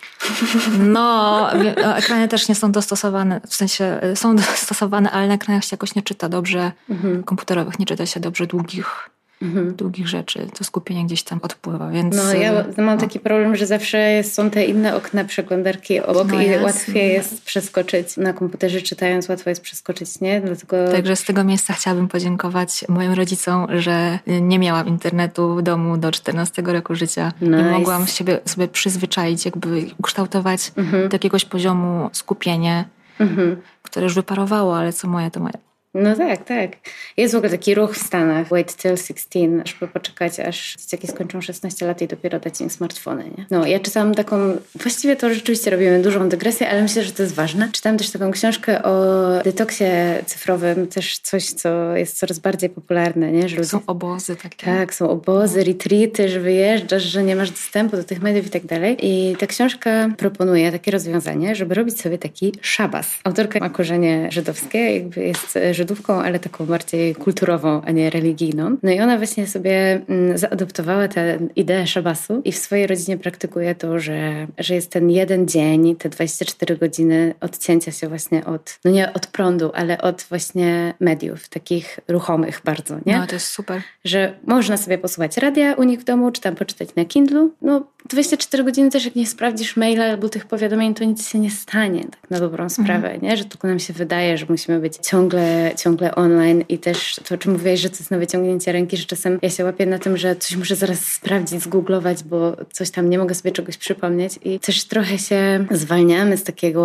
[0.79, 1.51] No,
[1.95, 6.01] ekrany też nie są dostosowane, w sensie są dostosowane, ale na ekranach się jakoś nie
[6.01, 7.23] czyta dobrze, mm -hmm.
[7.23, 9.09] komputerowych nie czyta się dobrze długich
[9.43, 9.75] mhm.
[9.75, 12.15] długich rzeczy, to skupienie gdzieś tam odpływa, więc...
[12.15, 12.97] No ja y, mam no.
[12.97, 18.17] taki problem, że zawsze są te inne okna przeglądarki obok no i łatwiej jest przeskoczyć
[18.17, 20.41] na komputerze czytając, łatwo jest przeskoczyć, nie?
[20.41, 20.91] Dlatego...
[20.91, 26.11] Także z tego miejsca chciałabym podziękować moim rodzicom, że nie miałam internetu w domu do
[26.11, 27.61] 14 roku życia nice.
[27.61, 31.09] i mogłam siebie, sobie przyzwyczaić, jakby ukształtować mhm.
[31.09, 32.85] do jakiegoś poziomu skupienie,
[33.19, 33.57] mhm.
[33.83, 35.72] które już wyparowało, ale co moje, to moje.
[35.93, 36.71] No tak, tak.
[37.17, 41.41] Jest w ogóle taki ruch w Stanach, wait till 16, żeby poczekać, aż dzieciaki skończą
[41.41, 43.45] 16 lat i dopiero dać im smartfony, nie?
[43.51, 47.35] No, ja czytałam taką, właściwie to rzeczywiście robimy dużą dygresję, ale myślę, że to jest
[47.35, 47.69] ważne.
[47.71, 49.83] Czytałam też taką książkę o detoksie
[50.25, 53.49] cyfrowym, też coś, co jest coraz bardziej popularne, nie?
[53.49, 53.69] Że ludzie...
[53.69, 54.65] Są obozy takie.
[54.65, 58.65] Tak, są obozy, retreaty, że wyjeżdżasz, że nie masz dostępu do tych mediów i tak
[58.65, 58.97] dalej.
[59.01, 63.19] I ta książka proponuje takie rozwiązanie, żeby robić sobie taki szabas.
[63.23, 68.77] Autorka ma korzenie żydowskie, jakby jest Żydówką, ale taką bardziej kulturową, a nie religijną.
[68.83, 73.75] No i ona właśnie sobie mm, zaadoptowała tę ideę szabasu i w swojej rodzinie praktykuje
[73.75, 78.91] to, że, że jest ten jeden dzień, te 24 godziny odcięcia się właśnie od, no
[78.91, 83.17] nie od prądu, ale od właśnie mediów, takich ruchomych bardzo, nie?
[83.17, 83.81] No, to jest super.
[84.05, 87.53] Że można sobie posłuchać radia u nich w domu, czy tam poczytać na Kindlu.
[87.61, 91.51] No 24 godziny też jak nie sprawdzisz maila albo tych powiadomień, to nic się nie
[91.51, 93.21] stanie, tak na dobrą sprawę, mhm.
[93.21, 93.37] nie?
[93.37, 97.37] Że tylko nam się wydaje, że musimy być ciągle ciągle online i też to, o
[97.37, 100.17] czym mówiłeś, że to jest na wyciągnięcie ręki, że czasem ja się łapię na tym,
[100.17, 104.59] że coś muszę zaraz sprawdzić, zgooglować, bo coś tam nie mogę sobie czegoś przypomnieć i
[104.59, 106.83] też trochę się zwalniamy z takiego,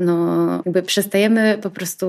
[0.00, 2.06] no jakby przestajemy po prostu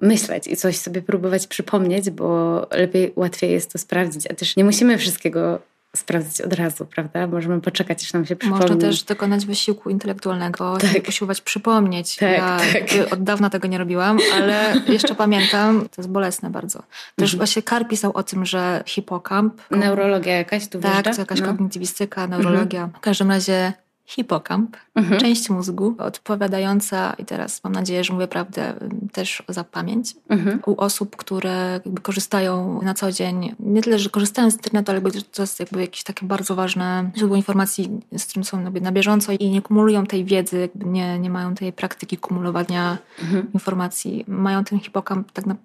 [0.00, 4.64] myśleć i coś sobie próbować przypomnieć, bo lepiej, łatwiej jest to sprawdzić, a też nie
[4.64, 5.58] musimy wszystkiego
[5.96, 7.26] sprawdzić od razu, prawda?
[7.26, 8.62] Możemy poczekać, aż nam się przypomni.
[8.62, 11.08] Można też dokonać wysiłku intelektualnego tak.
[11.08, 12.16] usiłować przypomnieć.
[12.16, 13.12] Tak, ja tak.
[13.12, 16.78] od dawna tego nie robiłam, ale jeszcze pamiętam, to jest bolesne bardzo.
[17.16, 17.38] Też mhm.
[17.38, 19.62] właśnie Kar pisał o tym, że hipokamp...
[19.70, 21.46] Neurologia jakaś tu Tak, to jakaś no.
[21.46, 22.82] kognitywistyka, neurologia.
[22.82, 22.98] Mhm.
[22.98, 23.72] W każdym razie
[24.08, 25.20] hipokamp, mhm.
[25.20, 28.74] część mózgu odpowiadająca, i teraz mam nadzieję, że mówię prawdę,
[29.12, 30.60] też za pamięć, mhm.
[30.66, 35.00] u osób, które korzystają na co dzień, nie tyle, że korzystają z internetu, ale
[35.32, 39.50] to jest jakby jakieś takie bardzo ważne źródło informacji, z którym są na bieżąco i
[39.50, 43.52] nie kumulują tej wiedzy, jakby nie, nie mają tej praktyki kumulowania mhm.
[43.54, 44.24] informacji.
[44.28, 45.56] Mają ten hipokamp tak na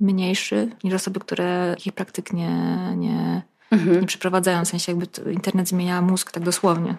[0.00, 2.56] mniejszy niż osoby, które takich praktyk nie,
[2.96, 4.00] nie mhm.
[4.00, 6.94] nie przeprowadzają, w sensie jakby internet zmienia mózg tak dosłownie.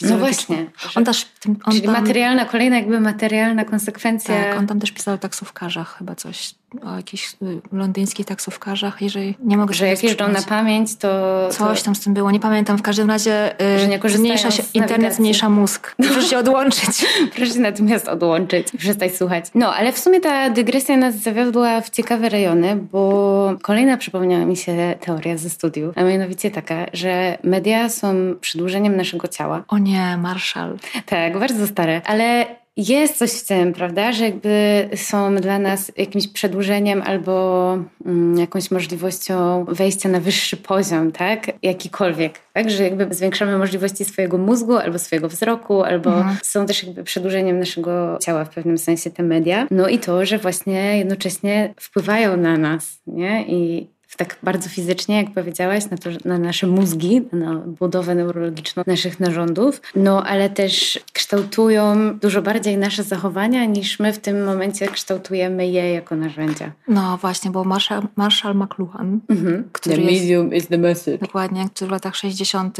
[0.00, 0.66] no właśnie.
[0.94, 1.26] On też,
[1.64, 4.44] on Czyli tam, materialna, kolejna jakby materialna konsekwencja.
[4.44, 9.34] Tak, on tam też pisał o taksówkarzach chyba coś, o jakichś y, londyńskich taksówkarzach, jeżeli
[9.40, 11.08] nie mogę Że jak jeżdżą na pamięć, to...
[11.50, 12.78] Coś tam z tym było, nie pamiętam.
[12.78, 15.94] W każdym razie y, że nie zmniejsza się, internet zmniejsza mózg.
[15.96, 17.06] Proszę się odłączyć.
[17.36, 19.44] Proszę się natymiast odłączyć, przestać słuchać.
[19.54, 24.56] No, ale w sumie ta dygresja nas zawiodła w ciekawe rejony, bo kolejna przypomniała mi
[24.56, 29.64] się teoria ze studiów, a mianowicie taka, że media są przedłużeniem naszego ciała.
[29.68, 30.78] O nie, Marshall.
[31.06, 36.28] Tak, bardzo stare, ale jest coś w tym, prawda, że jakby są dla nas jakimś
[36.28, 41.52] przedłużeniem albo mm, jakąś możliwością wejścia na wyższy poziom, tak?
[41.62, 42.70] Jakikolwiek, tak?
[42.70, 46.36] Że jakby zwiększamy możliwości swojego mózgu albo swojego wzroku, albo mhm.
[46.42, 49.66] są też jakby przedłużeniem naszego ciała w pewnym sensie te media.
[49.70, 53.44] No i to, że właśnie jednocześnie wpływają na nas, nie?
[53.48, 59.20] I tak bardzo fizycznie, jak powiedziałaś, na, to, na nasze mózgi, na budowę neurologiczną naszych
[59.20, 65.66] narządów, no ale też kształtują dużo bardziej nasze zachowania, niż my w tym momencie kształtujemy
[65.66, 66.72] je jako narzędzia.
[66.88, 69.68] No właśnie, bo Marshall, Marshall McLuhan, mhm.
[69.72, 71.18] który the medium jest, is the message.
[71.18, 72.78] Dokładnie, który w latach 60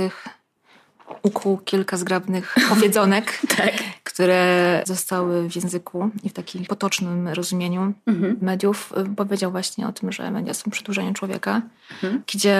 [1.22, 3.72] ukuł kilka zgrabnych powiedzonek, tak.
[4.04, 8.36] które zostały w języku i w takim potocznym rozumieniu mhm.
[8.40, 8.92] mediów.
[9.16, 12.22] Powiedział właśnie o tym, że media są przedłużeniem człowieka, mhm.
[12.32, 12.58] gdzie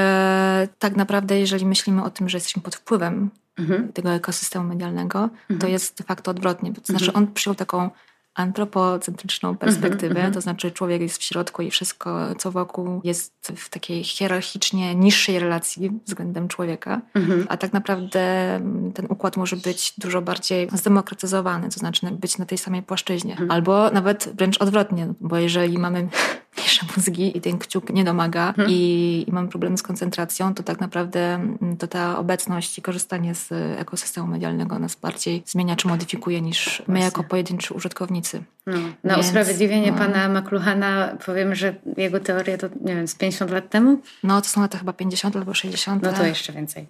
[0.78, 3.92] tak naprawdę, jeżeli myślimy o tym, że jesteśmy pod wpływem mhm.
[3.92, 5.72] tego ekosystemu medialnego, to mhm.
[5.72, 6.72] jest de facto odwrotnie.
[6.72, 7.24] To znaczy mhm.
[7.24, 7.90] on przyjął taką
[8.34, 10.34] antropocentryczną mhm, perspektywę, mm -hmm.
[10.34, 15.38] to znaczy człowiek jest w środku i wszystko, co wokół jest w takiej hierarchicznie niższej
[15.38, 17.46] relacji względem człowieka, mm -hmm.
[17.48, 18.20] a tak naprawdę
[18.54, 23.36] mm, ten układ może być dużo bardziej zdemokratyzowany, to znaczy być na tej samej płaszczyźnie.
[23.36, 23.52] Mm -hmm.
[23.52, 26.08] Albo nawet wręcz odwrotnie, bo jeżeli mamy
[26.56, 28.72] mniejsze mózgi i ten kciuk nie domaga hmm.
[28.72, 33.34] i, i mam problemy z koncentracją, to tak naprawdę mm, to ta obecność i korzystanie
[33.34, 36.94] z ekosystemu medialnego nas bardziej zmienia czy modyfikuje niż Właśnie.
[36.94, 38.42] my jako pojedynczy użytkownicy.
[38.66, 39.98] No, na Więc, usprawiedliwienie no.
[39.98, 44.00] pana McLuhana powiem, że jego teoria to nie wiem, z 50 lat temu?
[44.22, 46.02] No to są lata chyba 50 albo 60.
[46.02, 46.86] No to jeszcze więcej.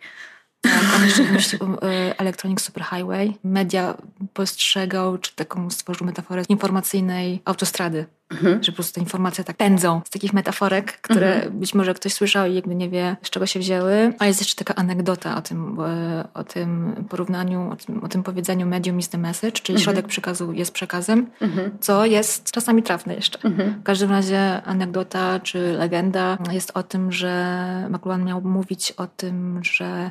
[0.64, 3.34] Tak, on jeszcze e, Electronic Superhighway.
[3.44, 3.94] Media
[4.32, 8.06] postrzegał, czy taką stworzył metaforę informacyjnej autostrady.
[8.30, 8.62] Mhm.
[8.62, 11.58] Że po prostu te informacje tak pędzą z takich metaforek, które mhm.
[11.58, 14.12] być może ktoś słyszał i jakby nie wie, z czego się wzięły.
[14.18, 18.22] A jest jeszcze taka anegdota o tym, e, o tym porównaniu, o tym, o tym
[18.22, 19.84] powiedzeniu medium is the message, czyli mhm.
[19.84, 21.70] środek przekazu jest przekazem, mhm.
[21.80, 23.38] co jest czasami trafne jeszcze.
[23.44, 23.80] Mhm.
[23.80, 29.60] W każdym razie anegdota czy legenda jest o tym, że McLuhan miał mówić o tym,
[29.64, 30.10] że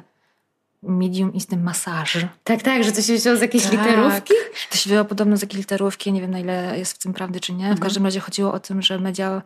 [0.87, 2.27] medium is the massage.
[2.43, 3.71] Tak, tak, że to się wzięło z jakiejś tak.
[3.71, 4.33] literówki?
[4.69, 7.39] To się wzięło podobno z jakiejś literówki, nie wiem na ile jest w tym prawdy
[7.39, 7.65] czy nie.
[7.65, 7.79] W mhm.
[7.79, 9.41] każdym razie chodziło o tym, że media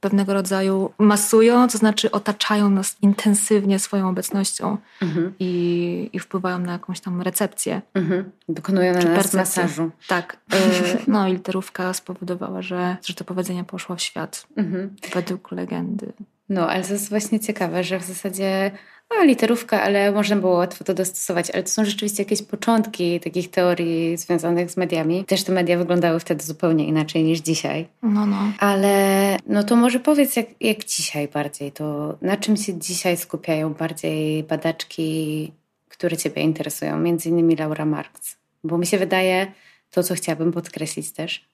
[0.00, 5.34] pewnego rodzaju masują, to znaczy otaczają nas intensywnie swoją obecnością mhm.
[5.38, 7.82] i, i wpływają na jakąś tam recepcję.
[7.94, 8.30] Mhm.
[8.48, 9.40] Dokonują na nas percepcję.
[9.40, 9.90] masażu.
[10.08, 10.36] Tak.
[10.54, 10.58] Y,
[11.12, 14.96] no i literówka spowodowała, że, że to powiedzenie poszło w świat mhm.
[15.14, 16.12] według legendy.
[16.48, 18.70] No, ale to jest właśnie ciekawe, że w zasadzie
[19.10, 21.50] a, literówka, ale można było łatwo to dostosować.
[21.50, 25.24] Ale to są rzeczywiście jakieś początki takich teorii związanych z mediami.
[25.24, 27.86] Też te media wyglądały wtedy zupełnie inaczej niż dzisiaj.
[28.02, 28.52] No, no.
[28.58, 33.74] Ale no to może powiedz, jak, jak dzisiaj bardziej, to na czym się dzisiaj skupiają
[33.74, 35.52] bardziej badaczki,
[35.88, 36.98] które Ciebie interesują?
[36.98, 38.36] Między innymi Laura Marx.
[38.64, 39.52] Bo mi się wydaje,
[39.90, 41.44] to co chciałabym podkreślić też,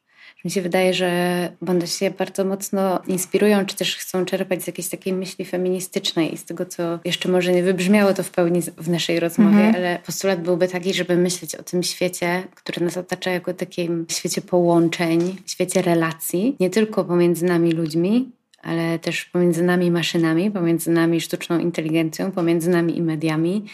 [0.45, 4.89] mi się wydaje, że one się bardzo mocno inspirują, czy też chcą czerpać z jakiejś
[4.89, 8.89] takiej myśli feministycznej i z tego, co jeszcze może nie wybrzmiało to w pełni w
[8.89, 9.75] naszej rozmowie, mhm.
[9.75, 14.41] ale postulat byłby taki, żeby myśleć o tym świecie, który nas otacza jako takim świecie
[14.41, 18.31] połączeń, świecie relacji, nie tylko pomiędzy nami ludźmi,
[18.63, 23.65] ale też pomiędzy nami maszynami, pomiędzy nami sztuczną inteligencją, pomiędzy nami i mediami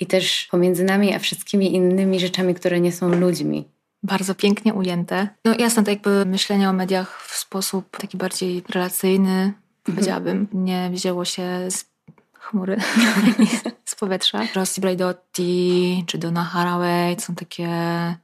[0.00, 3.73] i też pomiędzy nami a wszystkimi innymi rzeczami, które nie są ludźmi
[4.04, 5.28] bardzo pięknie ujęte.
[5.44, 9.54] No jasne, to jakby myślenie o mediach w sposób taki bardziej relacyjny, mhm.
[9.86, 11.84] powiedziałabym, nie wzięło się z
[12.32, 12.76] chmury,
[13.84, 14.40] z powietrza.
[14.54, 17.68] Rossi Braidotti czy Donna Haraway są takie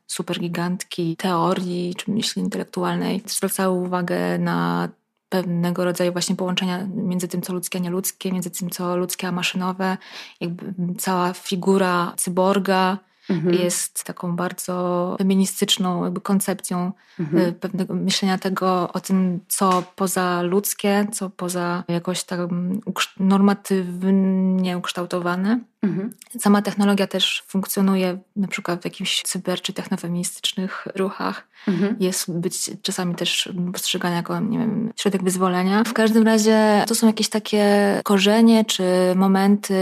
[0.07, 3.23] super gigantki teorii czy myśli intelektualnej.
[3.27, 4.89] Zwracały uwagę na
[5.29, 9.33] pewnego rodzaju właśnie połączenia między tym, co ludzkie, a nieludzkie, między tym, co ludzkie, a
[9.33, 9.97] maszynowe.
[10.41, 12.99] Jakby cała figura cyborga,
[13.31, 13.55] mhm.
[13.55, 17.49] jest taką bardzo feministyczną jakby koncepcją mhm.
[17.49, 22.41] Y, pewnego myślenia tego o tym, co poza ludzkie, co poza jakoś tak
[23.21, 25.61] normatywnie ukształtowane.
[25.83, 26.11] Mhm.
[26.39, 31.49] Sama technologia też funkcjonuje na przykład w jakichś cyber czy technofeministycznych ruchach.
[31.69, 31.97] Mhm.
[32.01, 35.85] Jest być czasami też postrzegana jako, nie wiem, środek wyzwolenia.
[35.85, 37.65] W każdym razie to są jakieś takie
[38.05, 38.85] korzenie czy
[39.17, 39.75] momenty,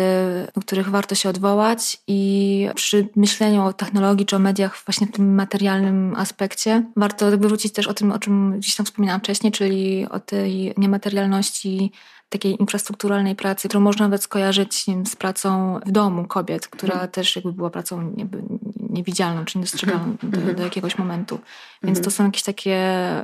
[0.54, 5.12] do których warto się odwołać i przy myśleniu o technologii czy o mediach właśnie w
[5.12, 9.52] tym materialnym aspekcie warto jakby wrócić też o tym, o czym gdzieś tam wspominałam wcześniej,
[9.52, 11.92] czyli o tej niematerialności
[12.28, 17.10] takiej infrastrukturalnej pracy, którą można nawet skojarzyć z pracą w domu kobiet, która mhm.
[17.10, 18.42] też jakby była pracą jakby
[18.90, 20.56] niewidzialną czy niedostrzegalną do, mhm.
[20.56, 21.38] do, jakiegoś momentu.
[21.82, 22.10] Więc to mhm.
[22.10, 22.78] są jakieś takie,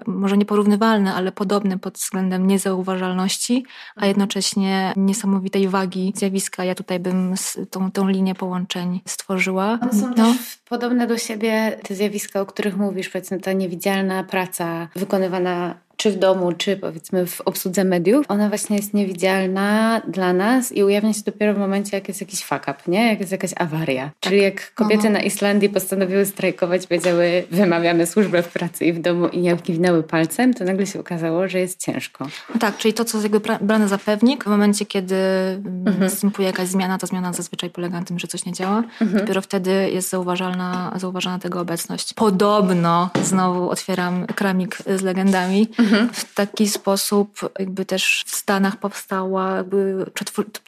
[0.06, 3.64] może nieporównywalne, ale podobne pod względem niezauważalności,
[3.96, 6.64] a jednocześnie niesamowitej wagi zjawiska.
[6.64, 7.34] Ja tutaj bym
[7.70, 9.78] tą, tą linię połączeń stworzyła.
[9.82, 10.14] One są no.
[10.14, 10.36] też
[10.68, 16.18] podobne do siebie te zjawiska, o których mówisz, powiedzmy ta niewidzialna praca wykonywana czy w
[16.18, 21.22] domu, czy powiedzmy w obsłudze mediów, ona właśnie jest niewidzialna dla nas i ujawnia się
[21.26, 23.08] dopiero w momencie, jak jest jakiś fuck up, nie?
[23.08, 24.04] Jak jest jakaś awaria.
[24.04, 24.14] Tak.
[24.20, 29.28] Czyli jak kobiety na Islandii postanowiły strajkować, powiedziały wymawiamy służbę w pracy i w domu
[29.28, 32.28] i nie kiwnęły palcem, to nagle się okazało, że jest ciężko.
[32.54, 35.16] No tak, czyli to, co jest jakby brane za pewnik, w momencie, kiedy
[35.64, 36.00] mhm.
[36.00, 39.20] następuje jakaś zmiana, ta zmiana zazwyczaj polega na tym, że coś nie działa, mhm.
[39.20, 42.14] dopiero wtedy jest zauważalna, zauważalna tego obecność.
[42.14, 46.08] Podobno, znowu otwieram kramik z legendami, Mhm.
[46.12, 50.06] W taki sposób jakby też w Stanach powstała, jakby,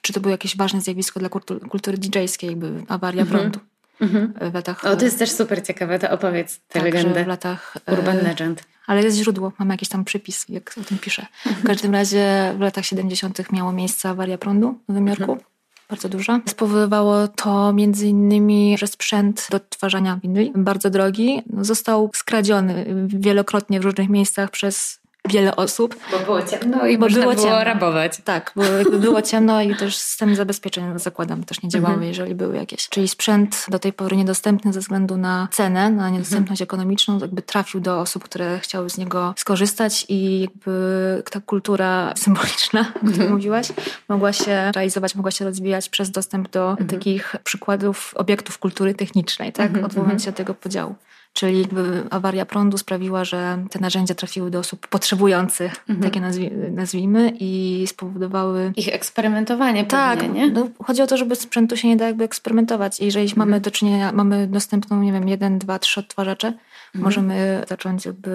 [0.02, 3.40] czy to było jakieś ważne zjawisko dla kultury, kultury DJ-skiej, jakby awaria mhm.
[3.40, 3.60] prądu.
[4.00, 4.50] Mhm.
[4.50, 7.24] W latach, o, to jest też super ciekawe, to opowiedz tę tak, legendę.
[7.24, 7.76] w latach...
[7.86, 8.64] Urban e, Legend.
[8.86, 11.26] Ale jest źródło, mamy jakiś tam przypis, jak o tym piszę.
[11.46, 13.52] W każdym razie w latach 70.
[13.52, 15.32] miało miejsce awaria prądu w Nowym Jorku.
[15.32, 15.56] Mhm
[15.88, 16.40] bardzo duża.
[16.46, 23.84] Spowodowało to między innymi, że sprzęt do odtwarzania winyli, bardzo drogi, został skradziony wielokrotnie w
[23.84, 25.96] różnych miejscach przez wiele osób.
[26.12, 27.64] Bo było ciemno i bo można było, było ciemno.
[27.64, 28.20] rabować.
[28.24, 32.08] Tak, bo było ciemno i też systemy zabezpieczeń, zakładam, też nie działały, mhm.
[32.08, 32.88] jeżeli były jakieś.
[32.88, 36.66] Czyli sprzęt do tej pory niedostępny ze względu na cenę, na niedostępność mhm.
[36.66, 42.80] ekonomiczną, jakby trafił do osób, które chciały z niego skorzystać i jakby ta kultura symboliczna,
[42.80, 43.32] o której mhm.
[43.32, 43.68] mówiłaś,
[44.08, 46.88] mogła się realizować, mogła się rozwijać przez dostęp do mhm.
[46.88, 49.66] takich przykładów obiektów kultury technicznej, tak?
[49.66, 49.84] Mhm.
[49.84, 50.94] Odwołując się od tego podziału.
[51.36, 56.00] Czyli jakby awaria prądu sprawiła, że te narzędzia trafiły do osób potrzebujących, mhm.
[56.00, 58.72] takie nazwi nazwijmy, i spowodowały...
[58.76, 60.50] Ich eksperymentowanie tak, pewnie, nie?
[60.50, 63.00] No, chodzi o to, żeby sprzętu się nie da jakby eksperymentować.
[63.00, 63.48] Jeżeli mhm.
[63.48, 67.04] mamy do czynienia, mamy dostępną, nie wiem, jeden, dwa, trzy odtwarzacze, mhm.
[67.04, 68.30] możemy zacząć jakby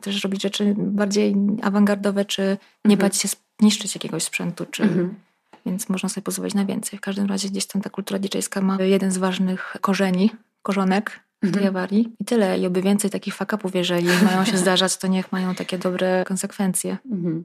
[0.00, 2.42] też robić rzeczy bardziej awangardowe, czy
[2.84, 2.98] nie mhm.
[2.98, 3.28] bać się
[3.60, 4.82] niszczyć jakiegoś sprzętu, czy...
[4.82, 5.14] Mhm.
[5.66, 6.98] Więc można sobie pozwolić na więcej.
[6.98, 10.30] W każdym razie gdzieś tam ta kultura DJ-ska ma jeden z ważnych korzeni,
[10.62, 12.12] korzonek, tej awarii.
[12.20, 12.58] I tyle.
[12.58, 16.96] I oby więcej takich fakapów, jeżeli mają się zdarzać, to niech mają takie dobre konsekwencje.
[17.12, 17.44] Mhm.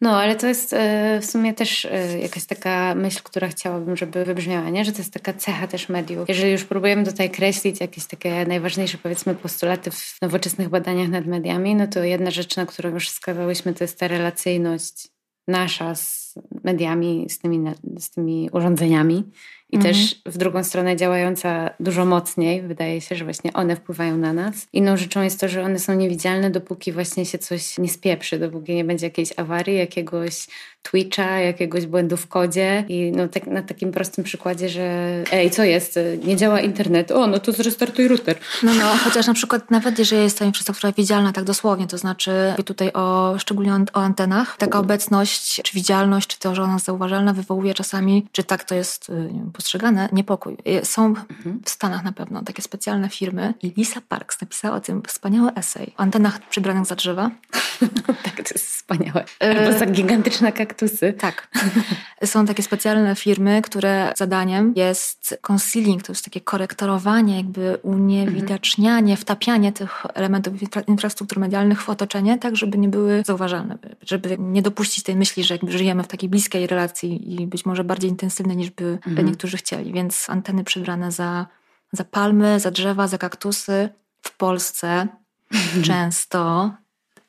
[0.00, 4.24] No, ale to jest e, w sumie też e, jakaś taka myśl, która chciałabym, żeby
[4.24, 4.84] wybrzmiała, nie?
[4.84, 6.28] że to jest taka cecha też mediów.
[6.28, 11.74] Jeżeli już próbujemy tutaj kreślić jakieś takie najważniejsze, powiedzmy, postulaty w nowoczesnych badaniach nad mediami,
[11.74, 15.08] no to jedna rzecz, na którą już wskazałyśmy, to jest ta relacyjność
[15.48, 17.64] nasza z mediami, z tymi,
[17.98, 19.24] z tymi urządzeniami
[19.70, 19.94] i mhm.
[19.94, 22.62] też w drugą stronę działająca dużo mocniej.
[22.62, 24.66] Wydaje się, że właśnie one wpływają na nas.
[24.72, 28.74] Inną rzeczą jest to, że one są niewidzialne, dopóki właśnie się coś nie spieprzy, dopóki
[28.74, 30.46] nie będzie jakiejś awarii, jakiegoś
[30.90, 35.64] Twitcha, jakiegoś błędu w kodzie i no, tak, na takim prostym przykładzie, że ej, co
[35.64, 35.98] jest?
[36.24, 37.10] Nie działa internet.
[37.10, 38.36] O, no to zrestartuj router.
[38.62, 42.32] No, no, chociaż na przykład nawet jeżeli jest to infrastruktura widzialna tak dosłownie, to znaczy
[42.64, 47.32] tutaj o, szczególnie o antenach, taka obecność, czy widzialność, czy to, że ona jest zauważalna
[47.32, 50.56] wywołuje czasami, czy tak to jest y, nie wiem, postrzegane, niepokój.
[50.68, 51.60] Y, są mhm.
[51.64, 55.94] w Stanach na pewno takie specjalne firmy i Lisa Parks napisała o tym wspaniały esej
[55.96, 57.30] o antenach przybranych za drzewa.
[58.24, 59.24] tak, to jest wspaniałe.
[59.40, 61.12] Albo za gigantyczna kaktusy.
[61.12, 61.48] Tak.
[62.24, 69.16] Są takie specjalne firmy, które zadaniem jest concealing, to jest takie korektorowanie, jakby uniewidacznianie, mhm.
[69.16, 70.54] wtapianie tych elementów
[70.88, 75.58] infrastruktur medialnych w otoczenie, tak żeby nie były zauważalne, żeby nie dopuścić tej myśli, że
[75.68, 79.14] żyjemy w takiej bliskiej relacji i być może bardziej intensywnej niż by mhm.
[79.46, 79.92] Niektórzy chcieli.
[79.92, 81.46] Więc anteny przybrane za,
[81.92, 83.88] za palmy, za drzewa, za kaktusy
[84.22, 85.08] w Polsce
[85.88, 86.70] często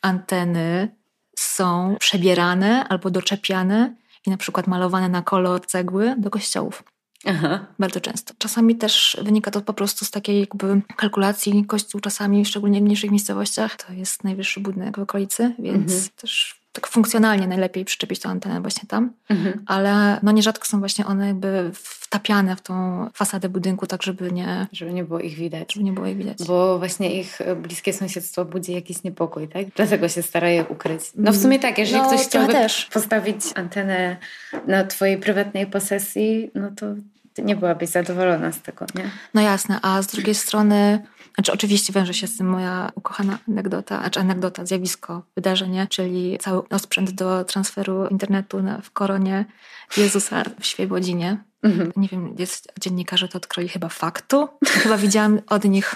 [0.01, 0.95] anteny
[1.35, 6.83] są przebierane albo doczepiane i na przykład malowane na kolor cegły do kościołów.
[7.25, 7.65] Aha.
[7.79, 8.33] Bardzo często.
[8.37, 11.65] Czasami też wynika to po prostu z takiej jakby kalkulacji.
[11.65, 16.09] Kościół czasami, szczególnie w mniejszych miejscowościach, to jest najwyższy budynek w okolicy, więc mhm.
[16.15, 19.63] też tak funkcjonalnie najlepiej przyczepić tę antenę właśnie tam, mhm.
[19.65, 24.67] ale no nierzadko są właśnie one jakby wtapiane w tą fasadę budynku, tak żeby nie...
[24.71, 25.73] Żeby nie było ich widać.
[25.73, 26.37] Żeby nie było ich widać.
[26.47, 29.65] Bo właśnie ich bliskie sąsiedztwo budzi jakiś niepokój, tak?
[29.75, 31.01] Dlatego się stara je ukryć.
[31.15, 32.85] No w sumie tak, jeżeli no, ktoś chciałby też.
[32.85, 34.17] postawić antenę
[34.67, 36.85] na twojej prywatnej posesji, no to
[37.43, 39.09] nie byłabyś zadowolona z tego, nie?
[39.33, 41.01] No jasne, a z drugiej strony
[41.37, 46.69] znaczy, oczywiście wiąże się z tym moja ukochana anegdota, znaczy anegdota, zjawisko, wydarzenie, czyli cały
[46.69, 49.45] osprzęt do transferu internetu w koronie
[49.97, 51.37] Jezusa w Świebodzinie.
[51.63, 51.91] Mhm.
[51.95, 54.47] Nie wiem, jest, dziennikarze to odkryli chyba faktu.
[54.65, 55.95] Chyba widziałam od nich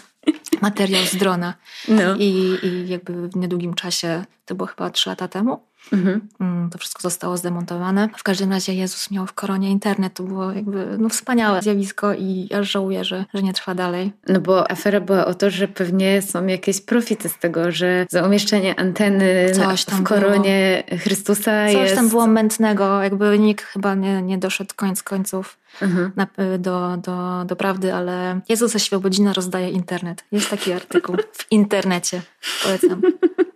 [0.61, 1.53] materiał z drona.
[1.87, 2.15] No.
[2.15, 6.21] I, I jakby w niedługim czasie, to było chyba trzy lata temu, Mhm.
[6.39, 8.09] Mm, to wszystko zostało zdemontowane.
[8.17, 10.13] W każdym razie Jezus miał w koronie internet.
[10.13, 14.11] To było jakby no, wspaniałe zjawisko i aż żałuję, że, że nie trwa dalej.
[14.27, 18.25] No bo afera była o to, że pewnie są jakieś profity z tego, że za
[18.25, 19.51] umieszczenie anteny
[19.87, 20.99] w koronie było.
[20.99, 21.95] Chrystusa Coś jest...
[21.95, 23.03] tam było mętnego.
[23.03, 26.11] Jakby nikt chyba nie, nie doszedł koniec końców mhm.
[26.15, 26.27] na,
[26.59, 30.23] do, do, do prawdy, ale Jezus ze Świebodzina rozdaje internet.
[30.31, 32.21] Jest taki artykuł w internecie.
[32.63, 33.01] Polecam.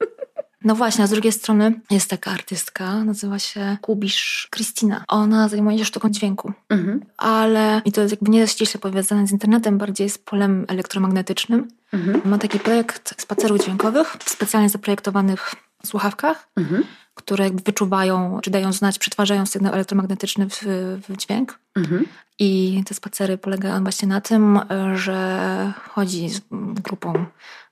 [0.66, 5.04] No właśnie, a z drugiej strony jest taka artystka, nazywa się Kubisz Kristina.
[5.08, 7.06] Ona zajmuje się sztuką dźwięku, mhm.
[7.18, 11.68] ale i to jest jakby nie jest ściśle powiązane z internetem, bardziej z polem elektromagnetycznym.
[11.94, 12.22] Mhm.
[12.26, 16.84] Ma taki projekt spacerów dźwiękowych w specjalnie zaprojektowanych słuchawkach, mhm.
[17.14, 20.60] które jakby wyczuwają, czy dają znać, przetwarzają sygnał elektromagnetyczny w,
[21.10, 21.60] w dźwięk.
[21.76, 22.06] Mhm.
[22.40, 24.60] I te spacery polegają właśnie na tym,
[24.96, 26.42] że chodzi z
[26.82, 27.26] grupą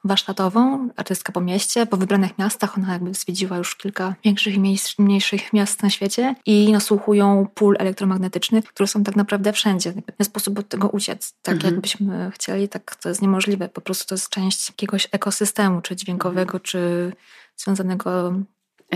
[0.04, 2.78] warsztatową, artystka po mieście, po wybranych miastach.
[2.78, 8.66] Ona jakby zwiedziła już kilka większych i mniejszych miast na świecie i nasłuchują pól elektromagnetycznych,
[8.66, 9.94] które są tak naprawdę wszędzie.
[10.20, 11.34] Nie sposób od tego uciec.
[11.42, 11.74] Tak mhm.
[11.74, 13.70] jakbyśmy chcieli, tak to jest niemożliwe.
[13.70, 17.12] Po prostu to jest część jakiegoś ekosystemu, czy dźwiękowego, czy
[17.56, 18.34] związanego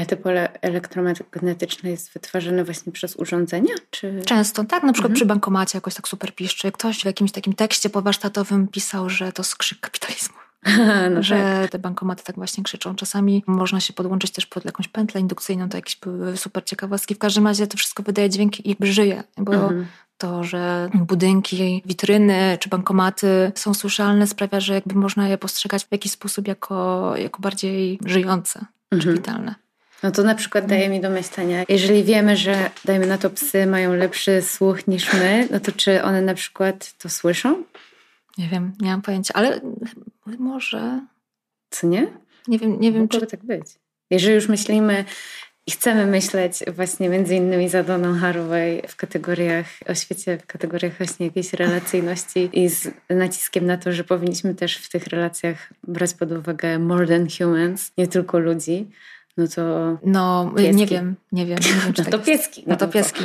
[0.05, 3.73] to pole elektromagnetyczne jest wytwarzane właśnie przez urządzenia?
[3.89, 4.21] Czy...
[4.25, 4.83] Często, tak.
[4.83, 5.15] Na przykład mhm.
[5.15, 6.71] przy bankomacie jakoś tak super piszczy.
[6.71, 10.37] Ktoś w jakimś takim tekście powarsztatowym pisał, że to skrzyk kapitalizmu.
[11.15, 11.71] no że tak.
[11.71, 12.95] te bankomaty tak właśnie krzyczą.
[12.95, 15.99] Czasami można się podłączyć też pod jakąś pętlę indukcyjną, to jakieś
[16.35, 17.15] super ciekawostki.
[17.15, 19.85] W każdym razie to wszystko wydaje dźwięk i jakby żyje, bo mhm.
[20.17, 25.91] to, że budynki, witryny czy bankomaty są słyszalne sprawia, że jakby można je postrzegać w
[25.91, 29.01] jakiś sposób jako, jako bardziej żyjące mhm.
[29.01, 29.55] czy witalne.
[30.03, 33.65] No to na przykład daje mi do myślenia, jeżeli wiemy, że dajmy na to psy
[33.65, 37.63] mają lepszy słuch niż my, no to czy one na przykład to słyszą?
[38.37, 39.61] Nie wiem, nie mam pojęcia, ale
[40.39, 41.01] może.
[41.69, 42.07] Co nie?
[42.47, 43.31] Nie wiem, nie wiem Mogłoby czy...
[43.31, 43.65] tak być.
[44.09, 45.05] Jeżeli już myślimy
[45.67, 50.97] i chcemy myśleć właśnie między innymi za Doną Haraway w kategoriach, o świecie w kategoriach
[50.97, 56.13] właśnie jakiejś relacyjności i z naciskiem na to, że powinniśmy też w tych relacjach brać
[56.13, 58.87] pod uwagę more than humans, nie tylko ludzi,
[59.37, 60.75] no to No, pieski.
[60.75, 61.59] nie wiem, nie wiem.
[61.59, 62.63] Nie wiem no to tak pieski.
[62.67, 63.23] No, no to pieski.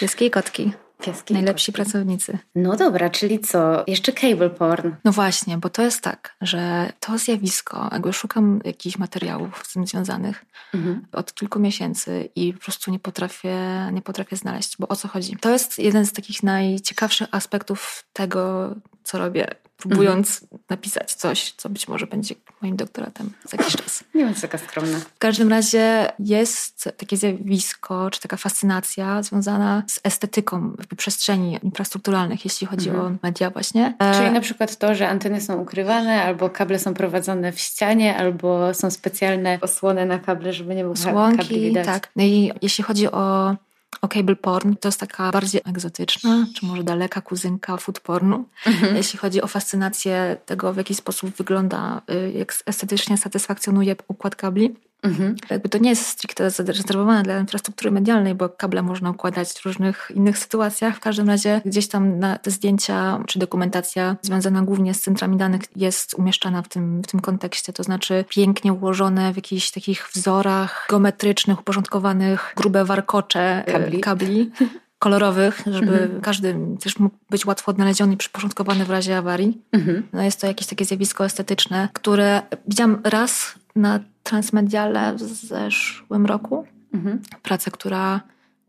[0.00, 0.72] Pieski i kotki.
[1.04, 2.38] Pieski Najlepsi pracownicy.
[2.54, 3.84] No dobra, czyli co?
[3.86, 4.92] Jeszcze cable porn.
[5.04, 9.86] No właśnie, bo to jest tak, że to zjawisko, jakby szukam jakichś materiałów z tym
[9.86, 11.06] związanych mhm.
[11.12, 13.58] od kilku miesięcy i po prostu nie potrafię,
[13.92, 15.36] nie potrafię znaleźć, bo o co chodzi?
[15.36, 19.46] To jest jeden z takich najciekawszych aspektów tego, co robię
[19.76, 20.62] próbując mhm.
[20.70, 24.04] napisać coś, co być może będzie moim doktoratem za jakiś czas.
[24.14, 24.98] Nie bądź taka skromna.
[24.98, 32.66] W każdym razie jest takie zjawisko, czy taka fascynacja związana z estetyką przestrzeni infrastrukturalnych, jeśli
[32.66, 33.06] chodzi mhm.
[33.06, 33.94] o media właśnie.
[34.14, 38.74] Czyli na przykład to, że anteny są ukrywane, albo kable są prowadzone w ścianie, albo
[38.74, 41.86] są specjalne osłony na kable, żeby nie było Słonki, kabli widać.
[41.86, 42.08] tak.
[42.16, 43.56] No i jeśli chodzi o
[44.00, 44.74] o cable porn.
[44.80, 48.96] To jest taka bardziej egzotyczna, czy może daleka kuzynka food pornu, mhm.
[48.96, 54.74] jeśli chodzi o fascynację tego, w jaki sposób wygląda, y, jak estetycznie satysfakcjonuje układ kabli.
[55.04, 55.36] Mhm.
[55.50, 60.12] Jakby to nie jest stricte zarezerwowane dla infrastruktury medialnej, bo kable można układać w różnych
[60.14, 60.96] innych sytuacjach.
[60.96, 66.14] W każdym razie gdzieś tam te zdjęcia czy dokumentacja związana głównie z centrami danych jest
[66.14, 67.72] umieszczana w tym, w tym kontekście.
[67.72, 74.00] To znaczy pięknie ułożone w jakichś takich wzorach geometrycznych, uporządkowanych, grube warkocze kabli.
[74.00, 74.50] kabli
[75.04, 76.20] kolorowych, żeby mhm.
[76.20, 79.60] każdy też mógł być łatwo odnaleziony i przyporządkowany w razie awarii.
[79.72, 80.08] Mhm.
[80.12, 86.66] No jest to jakieś takie zjawisko estetyczne, które widziałam raz na Transmediale w zeszłym roku.
[86.94, 87.22] Mhm.
[87.42, 88.20] Pracę, która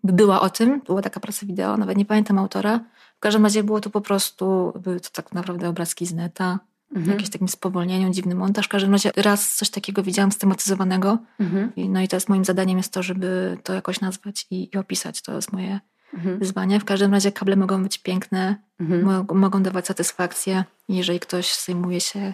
[0.03, 0.81] była o tym.
[0.81, 2.79] Była taka praca wideo, nawet nie pamiętam autora.
[3.17, 6.59] W każdym razie było to po prostu, były to tak naprawdę obrazki z neta.
[6.91, 7.11] Mhm.
[7.11, 8.65] Jakieś takim spowolnieniu, dziwny montaż.
[8.65, 11.17] W każdym razie raz coś takiego widziałam stematyzowanego.
[11.39, 11.71] Mhm.
[11.77, 15.21] No i jest moim zadaniem jest to, żeby to jakoś nazwać i, i opisać.
[15.21, 15.79] To jest moje
[16.13, 16.39] mhm.
[16.39, 16.79] wyzwanie.
[16.79, 19.25] W każdym razie kable mogą być piękne, mhm.
[19.33, 20.63] mogą dawać satysfakcję.
[20.89, 22.33] Jeżeli ktoś zajmuje się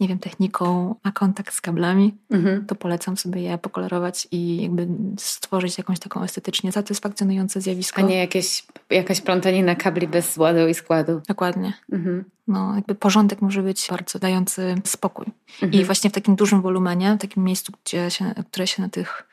[0.00, 2.66] nie wiem, techniką, ma kontakt z kablami, mhm.
[2.66, 4.88] to polecam sobie je pokolorować i jakby
[5.18, 8.02] stworzyć jakąś taką estetycznie satysfakcjonujące zjawisko.
[8.02, 11.20] A nie jakieś, jakaś plątanina kabli bez ładu i składu.
[11.28, 11.72] Dokładnie.
[11.92, 12.24] Mhm.
[12.48, 15.26] No, jakby porządek może być bardzo dający spokój.
[15.62, 15.72] Mhm.
[15.72, 19.28] I właśnie w takim dużym wolumenie, w takim miejscu, gdzie się, które się na tych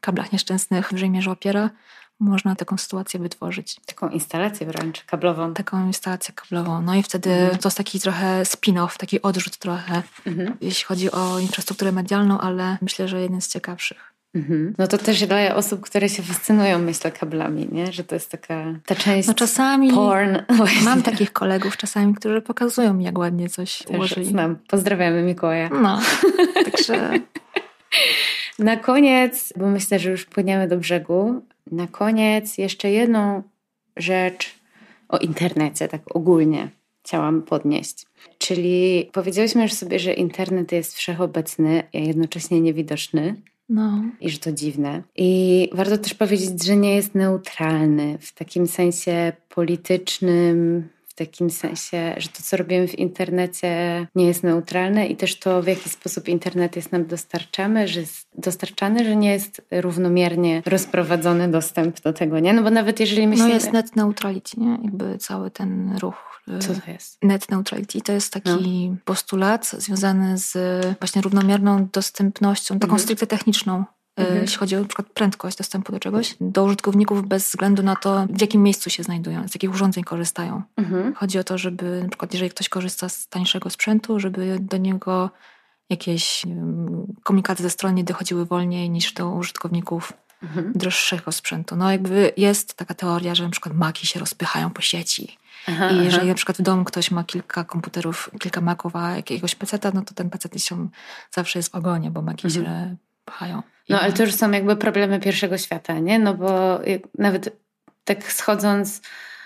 [0.00, 1.70] kablach nieszczęsnych w dużej mierze opiera,
[2.20, 3.76] można taką sytuację wytworzyć.
[3.86, 5.54] Taką instalację wręcz kablową.
[5.54, 6.82] Taką instalację kablową.
[6.82, 7.58] No i wtedy mhm.
[7.58, 10.56] to jest taki trochę spin-off, taki odrzut trochę, mhm.
[10.60, 14.14] jeśli chodzi o infrastrukturę medialną, ale myślę, że jeden z ciekawszych.
[14.34, 14.74] Mhm.
[14.78, 17.92] No to też dla osób, które się fascynują, myślę, kablami, nie?
[17.92, 20.38] Że to jest taka ta część No czasami porn.
[20.84, 24.26] mam takich kolegów czasami, którzy pokazują mi, jak ładnie coś też ułożyli.
[24.26, 24.56] Znam.
[24.68, 25.68] Pozdrawiamy Mikołaja.
[25.68, 26.00] No,
[26.72, 27.20] także...
[28.58, 33.42] Na koniec, bo myślę, że już płyniemy do brzegu, na koniec jeszcze jedną
[33.96, 34.54] rzecz
[35.08, 36.68] o internecie, tak ogólnie
[37.02, 38.06] chciałam podnieść.
[38.38, 43.42] Czyli powiedzieliśmy już sobie, że internet jest wszechobecny, a jednocześnie niewidoczny.
[43.68, 44.04] No.
[44.20, 45.02] I że to dziwne.
[45.16, 52.14] I warto też powiedzieć, że nie jest neutralny w takim sensie politycznym, w takim sensie,
[52.16, 56.28] że to, co robimy w internecie, nie jest neutralne i też to, w jaki sposób
[56.28, 62.38] internet jest nam dostarczany, że jest dostarczany, że nie jest równomiernie rozprowadzony dostęp do tego,
[62.38, 62.52] nie?
[62.52, 63.48] No bo nawet jeżeli myślimy...
[63.48, 64.78] No jest net neutrality, nie?
[64.82, 67.22] Jakby cały ten ruch y, co to jest?
[67.22, 68.96] Net neutrality to jest taki no.
[69.04, 70.56] postulat związany z
[70.98, 73.02] właśnie równomierną dostępnością, taką mhm.
[73.02, 73.84] stricte techniczną
[74.16, 74.40] mhm.
[74.40, 78.40] jeśli chodzi o przykład prędkość dostępu do czegoś, do użytkowników bez względu na to, w
[78.40, 80.62] jakim miejscu się znajdują, z jakich urządzeń korzystają.
[80.76, 81.14] Mhm.
[81.14, 85.30] Chodzi o to, żeby na przykład jeżeli ktoś korzysta z tańszego sprzętu, żeby do niego
[85.90, 90.12] jakieś wiem, komunikaty ze strony nie dochodziły wolniej niż do użytkowników
[90.42, 90.72] mhm.
[90.74, 91.76] droższego sprzętu.
[91.76, 95.38] No jakby jest taka teoria, że na przykład maki się rozpychają po sieci.
[95.68, 96.26] Aha, I jeżeli aha.
[96.26, 100.14] na przykład w domu ktoś ma kilka komputerów, kilka maków, a jakiegoś peceta, no to
[100.14, 100.88] ten pecet się
[101.30, 102.64] zawsze jest w ogonie, bo maki mhm.
[102.64, 103.62] się pchają.
[103.88, 106.18] No ale to już są jakby problemy pierwszego świata, nie?
[106.18, 106.80] No bo
[107.18, 107.56] nawet
[108.04, 109.00] tak schodząc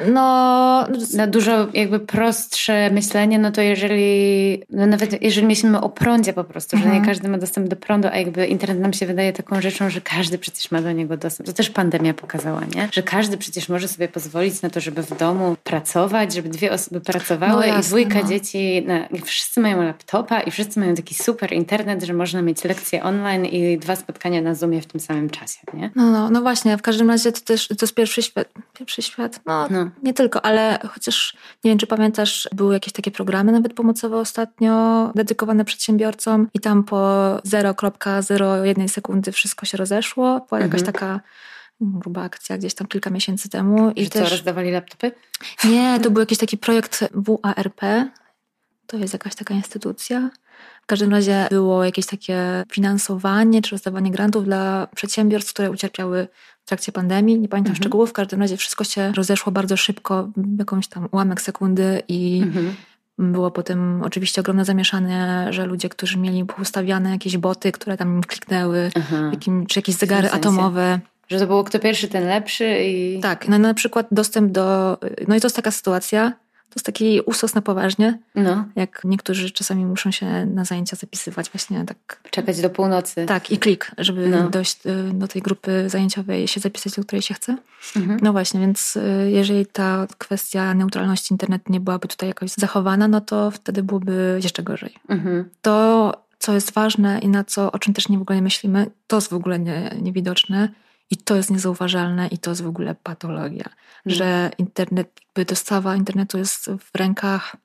[0.07, 6.32] No, na dużo jakby prostsze myślenie, no to jeżeli, no nawet jeżeli myślimy o prądzie
[6.32, 6.90] po prostu, mhm.
[6.90, 7.14] że nie mhm.
[7.14, 10.38] każdy ma dostęp do prądu, a jakby internet nam się wydaje taką rzeczą, że każdy
[10.38, 11.46] przecież ma do niego dostęp.
[11.46, 12.88] To też pandemia pokazała, nie?
[12.92, 17.01] Że każdy przecież może sobie pozwolić na to, żeby w domu pracować, żeby dwie osoby
[17.01, 18.28] pracowały no i dwójka no.
[18.28, 23.03] dzieci, no, wszyscy mają laptopa i wszyscy mają taki super internet, że można mieć lekcje
[23.03, 25.90] online i dwa spotkania na Zoomie w tym samym czasie, nie?
[25.96, 29.40] No, no, no właśnie, w każdym razie to też to jest pierwszy świat, pierwszy świat,
[29.46, 29.88] no, no.
[30.03, 35.11] Nie tylko, ale chociaż nie wiem, czy pamiętasz, były jakieś takie programy nawet pomocowe ostatnio
[35.14, 36.97] dedykowane przedsiębiorcom i tam po
[37.47, 40.47] 0,01 sekundy wszystko się rozeszło.
[40.49, 40.93] Była jakaś mhm.
[40.93, 41.20] taka
[41.80, 43.91] gruba akcja gdzieś tam kilka miesięcy temu.
[43.91, 44.24] I Że też...
[44.24, 45.12] co, rozdawali laptopy?
[45.64, 47.80] Nie, to był jakiś taki projekt WARP.
[48.86, 50.30] To jest jakaś taka instytucja.
[50.89, 56.28] W każdym razie było jakieś takie finansowanie czy rozdawanie grantów dla przedsiębiorstw, które ucierpiały
[56.64, 57.41] w trakcie pandemii.
[57.41, 57.82] Nie pamiętam mhm.
[57.82, 58.11] szczegółów.
[58.11, 60.28] W każdym razie wszystko się rozeszło bardzo szybko,
[60.59, 62.74] jakąś tam ułamek sekundy i mhm.
[63.18, 68.91] Było potem oczywiście ogromne zamieszanie, że ludzie, którzy mieli ustawiane jakieś boty, które tam kliknęły,
[69.32, 73.20] jakim, czy jakieś zegary atomowe, że to było kto pierwszy, ten lepszy i...
[73.20, 74.99] Tak, no na przykład dostęp do...
[75.28, 76.32] No i to jest taka sytuacja,
[76.79, 78.64] jest taki usos na poważnie, no.
[78.76, 82.20] jak niektórzy czasami muszą się na zajęcia zapisywać właśnie tak...
[82.31, 83.26] Czekać do północy.
[83.26, 84.51] Tak, i klik, żeby no.
[84.51, 87.57] dojść y, do tej grupy zajęciowej, się zapisać, do której się chce.
[87.97, 88.18] Mhm.
[88.22, 93.20] No właśnie, więc y, jeżeli ta kwestia neutralności internetu nie byłaby tutaj jakoś zachowana, no
[93.20, 94.95] to wtedy byłoby jeszcze gorzej.
[95.09, 95.49] Mhm.
[95.62, 98.91] To, co jest ważne i na co, o czym też nie w ogóle nie myślimy,
[99.07, 100.68] to jest w ogóle nie, niewidoczne,
[101.11, 104.16] i to jest niezauważalne i to jest w ogóle patologia, mm.
[104.16, 107.56] że internet, dostawa internetu jest w rękach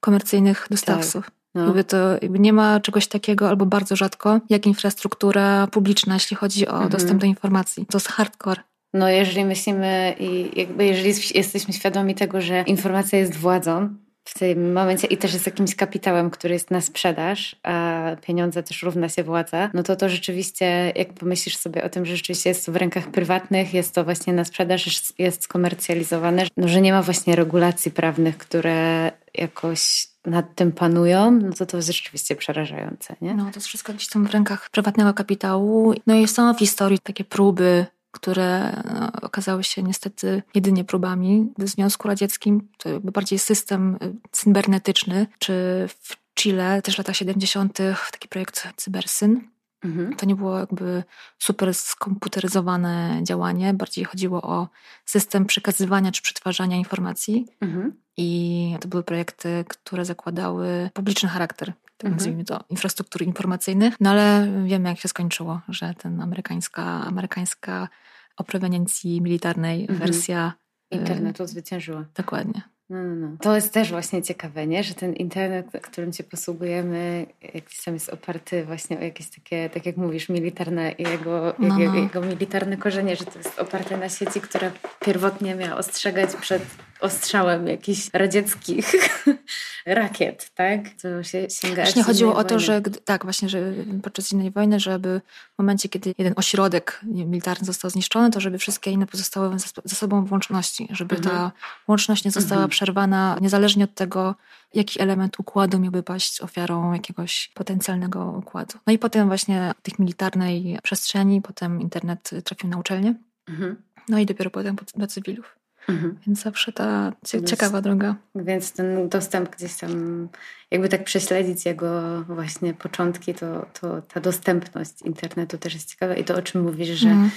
[0.00, 1.24] komercyjnych dostawców.
[1.24, 1.34] Tak.
[1.54, 1.84] No.
[1.84, 1.96] To
[2.30, 6.88] nie ma czegoś takiego, albo bardzo rzadko, jak infrastruktura publiczna, jeśli chodzi o -hmm.
[6.88, 7.86] dostęp do informacji.
[7.86, 8.60] To jest hardcore.
[8.94, 13.94] No, jeżeli myślimy i jakby jeżeli jesteśmy świadomi tego, że informacja jest władzą,
[14.24, 18.82] w tym momencie i też jest jakimś kapitałem, który jest na sprzedaż, a pieniądze też
[18.82, 22.66] równa się władza, no to to rzeczywiście, jak pomyślisz sobie o tym, że rzeczywiście jest
[22.66, 27.02] to w rękach prywatnych, jest to właśnie na sprzedaż, jest skomercjalizowane, no, że nie ma
[27.02, 33.16] właśnie regulacji prawnych, które jakoś nad tym panują, no to to jest rzeczywiście przerażające.
[33.20, 33.34] Nie?
[33.34, 35.94] No to jest wszystko gdzieś tam w rękach prywatnego kapitału.
[36.06, 41.52] No i są w historii takie próby które no, okazały się niestety jedynie próbami.
[41.58, 45.52] W Związku Radzieckim to jakby bardziej system y, cybernetyczny, czy
[45.88, 47.78] w Chile też w latach 70.
[48.12, 49.40] taki projekt Cybersyn.
[49.84, 50.16] Mhm.
[50.16, 51.04] To nie było jakby
[51.38, 54.68] super skomputeryzowane działanie, bardziej chodziło o
[55.04, 57.46] system przekazywania czy przetwarzania informacji.
[57.60, 57.92] Mhm.
[58.16, 62.14] I to były projekty, które zakładały publiczny charakter, tak mhm.
[62.14, 63.94] nazwijmy to, infrastruktury informacyjnych.
[64.00, 67.88] No ale wiemy, jak się skończyło, że ten amerykańska, amerykańska
[68.36, 69.98] o proweniencji militarnej mhm.
[69.98, 70.52] wersja
[70.94, 72.04] y, internetu zwyciężyła.
[72.14, 72.71] Dokładnie.
[72.92, 73.36] No, no, no.
[73.40, 74.84] To jest też właśnie ciekawe, nie?
[74.84, 79.86] że ten internet, którym się posługujemy, jakiś tam jest oparty właśnie o jakieś takie, tak
[79.86, 81.98] jak mówisz, militarne jego, no, jego, no.
[81.98, 84.70] jego militarne korzenie, że to jest oparte na sieci, która
[85.04, 86.62] pierwotnie miała ostrzegać przed
[87.02, 88.92] ostrzałem jakichś radzieckich
[89.86, 90.80] rakiet, tak?
[91.02, 93.72] To się sięga Właśnie chodziło o to, że tak, właśnie, że
[94.02, 95.20] podczas zimnej wojny, żeby
[95.54, 100.24] w momencie, kiedy jeden ośrodek militarny został zniszczony, to żeby wszystkie inne pozostały ze sobą
[100.24, 101.36] w łączności, żeby mhm.
[101.36, 101.52] ta
[101.88, 102.70] łączność nie została mhm.
[102.70, 104.34] przerwana niezależnie od tego,
[104.74, 108.78] jaki element układu miałby paść ofiarą jakiegoś potencjalnego układu.
[108.86, 113.14] No i potem właśnie tych militarnej przestrzeni, potem internet trafił na uczelnię.
[113.48, 113.76] Mhm.
[114.08, 115.61] No i dopiero potem do cywilów.
[115.88, 116.18] Mhm.
[116.26, 117.12] Więc zawsze ta
[117.46, 118.14] ciekawa więc, droga.
[118.34, 120.28] Więc ten dostęp gdzieś tam,
[120.70, 126.24] jakby tak prześledzić jego właśnie początki, to, to ta dostępność internetu też jest ciekawa i
[126.24, 127.30] to o czym mówisz, że, mhm.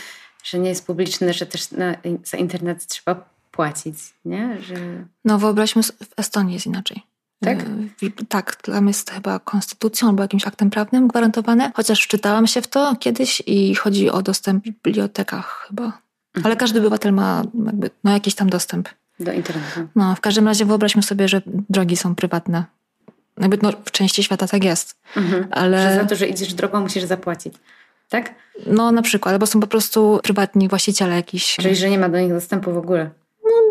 [0.44, 4.62] że nie jest publiczny, że też na, za internet trzeba płacić, nie?
[4.62, 4.76] Że...
[5.26, 7.04] No wyobraźmy, w Estonii jest inaczej.
[7.40, 7.66] Tak?
[8.04, 12.68] Y, tak, tam jest chyba konstytucją albo jakimś aktem prawnym gwarantowane, chociaż wczytałam się w
[12.68, 16.05] to kiedyś i chodzi o dostęp w bibliotekach chyba.
[16.44, 18.90] Ale każdy obywatel ma jakby, no, jakiś tam dostęp.
[19.20, 19.88] Do internetu.
[19.96, 22.64] No, w każdym razie wyobraźmy sobie, że drogi są prywatne.
[23.38, 24.96] Jakby no, w części świata tak jest.
[25.18, 25.48] Mhm.
[25.52, 25.90] Ale...
[25.90, 27.54] Że za to, że idziesz drogą, musisz zapłacić.
[28.10, 28.36] Tak?
[28.68, 31.56] No na przykład, albo są po prostu prywatni właściciele jakiś.
[31.56, 33.10] Czyli, że nie ma do nich dostępu w ogóle.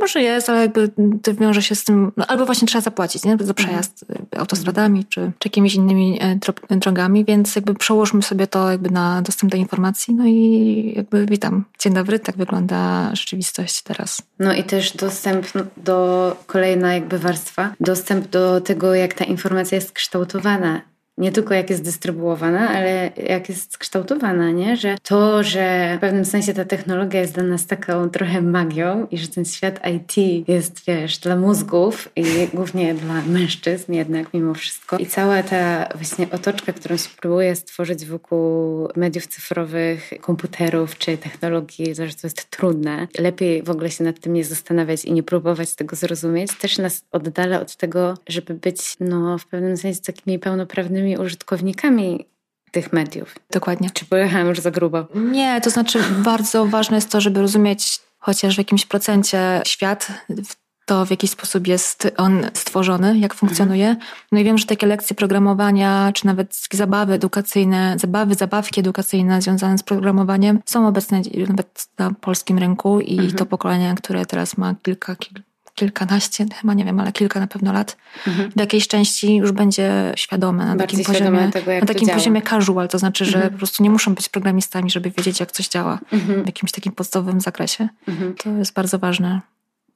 [0.05, 0.91] No może jest, ale jakby
[1.23, 3.37] to wiąże się z tym, no, albo właśnie trzeba zapłacić nie?
[3.41, 4.29] za przejazd mhm.
[4.37, 9.53] autostradami czy, czy jakimiś innymi e, drogami, więc jakby przełożmy sobie to jakby na dostęp
[9.53, 11.65] do informacji, no i jakby witam.
[11.79, 14.23] Dzień dobry, tak wygląda rzeczywistość teraz.
[14.39, 15.47] No i też dostęp
[15.77, 20.81] do, kolejna jakby warstwa, dostęp do tego, jak ta informacja jest kształtowana
[21.19, 24.77] nie tylko jak jest dystrybuowana, ale jak jest skształtowana, nie?
[24.77, 29.19] Że to, że w pewnym sensie ta technologia jest dla nas taką trochę magią i
[29.19, 34.99] że ten świat IT jest, wiesz, dla mózgów i głównie dla mężczyzn jednak mimo wszystko.
[34.99, 41.95] I cała ta właśnie otoczka, którą się próbuje stworzyć wokół mediów cyfrowych, komputerów czy technologii,
[41.95, 43.09] że to jest trudne.
[43.19, 46.55] Lepiej w ogóle się nad tym nie zastanawiać i nie próbować tego zrozumieć.
[46.59, 52.27] Też nas oddala od tego, żeby być no, w pewnym sensie takimi pełnoprawnymi użytkownikami
[52.71, 53.35] tych mediów.
[53.51, 53.91] Dokładnie.
[53.91, 55.07] Czy pojechałam już za grubo?
[55.15, 60.09] Nie, to znaczy bardzo ważne jest to, żeby rozumieć chociaż w jakimś procencie świat,
[60.87, 63.97] to w jaki sposób jest on stworzony, jak funkcjonuje.
[64.33, 69.79] No i wiem, że takie lekcje programowania, czy nawet zabawy edukacyjne, zabawy, zabawki edukacyjne związane
[69.79, 73.33] z programowaniem są obecne nawet na polskim rynku i mhm.
[73.33, 75.54] to pokolenie, które teraz ma kilka, kilka
[75.85, 78.51] kilkanaście, chyba nie wiem, ale kilka na pewno lat, mhm.
[78.51, 82.89] w jakiejś części już będzie świadome na Bardziej takim poziomie, tego, na takim poziomie casual,
[82.89, 83.53] to znaczy, że mhm.
[83.53, 86.43] po prostu nie muszą być programistami, żeby wiedzieć, jak coś działa mhm.
[86.43, 87.89] w jakimś takim podstawowym zakresie.
[88.09, 88.35] Mhm.
[88.35, 89.41] To jest bardzo ważne.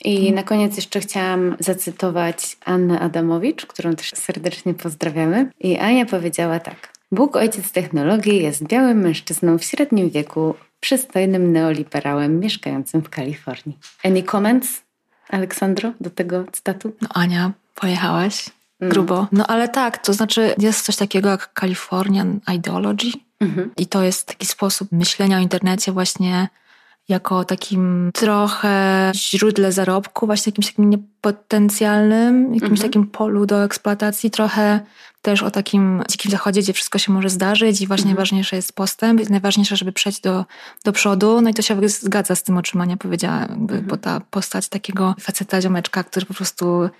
[0.04, 0.34] I mhm.
[0.34, 5.50] na koniec jeszcze chciałam zacytować Annę Adamowicz, którą też serdecznie pozdrawiamy.
[5.60, 6.92] I Ania powiedziała tak.
[7.12, 13.78] Bóg ojciec technologii jest białym mężczyzną w średnim wieku, przystojnym neoliberałem mieszkającym w Kalifornii.
[14.04, 14.87] Any comments?
[15.28, 16.92] Aleksandro, do tego cytatu?
[17.02, 18.50] No Ania, pojechałaś
[18.80, 18.88] no.
[18.88, 19.26] grubo.
[19.32, 23.70] No ale tak, to znaczy jest coś takiego jak Californian Ideology mhm.
[23.76, 26.48] i to jest taki sposób myślenia o internecie właśnie
[27.08, 32.88] jako takim trochę źródle zarobku, właśnie jakimś takim niepotencjalnym, jakimś mhm.
[32.88, 34.80] takim polu do eksploatacji, trochę
[35.22, 38.46] też o takim dzikim zachodzie, gdzie wszystko się może zdarzyć i właśnie mhm.
[38.52, 40.44] jest postęp, najważniejsze, żeby przejść do,
[40.84, 41.40] do przodu.
[41.40, 43.86] No i to się zgadza z tym, o czym Ania powiedziała, mhm.
[43.86, 46.90] bo ta postać takiego faceta, ziomeczka, który po prostu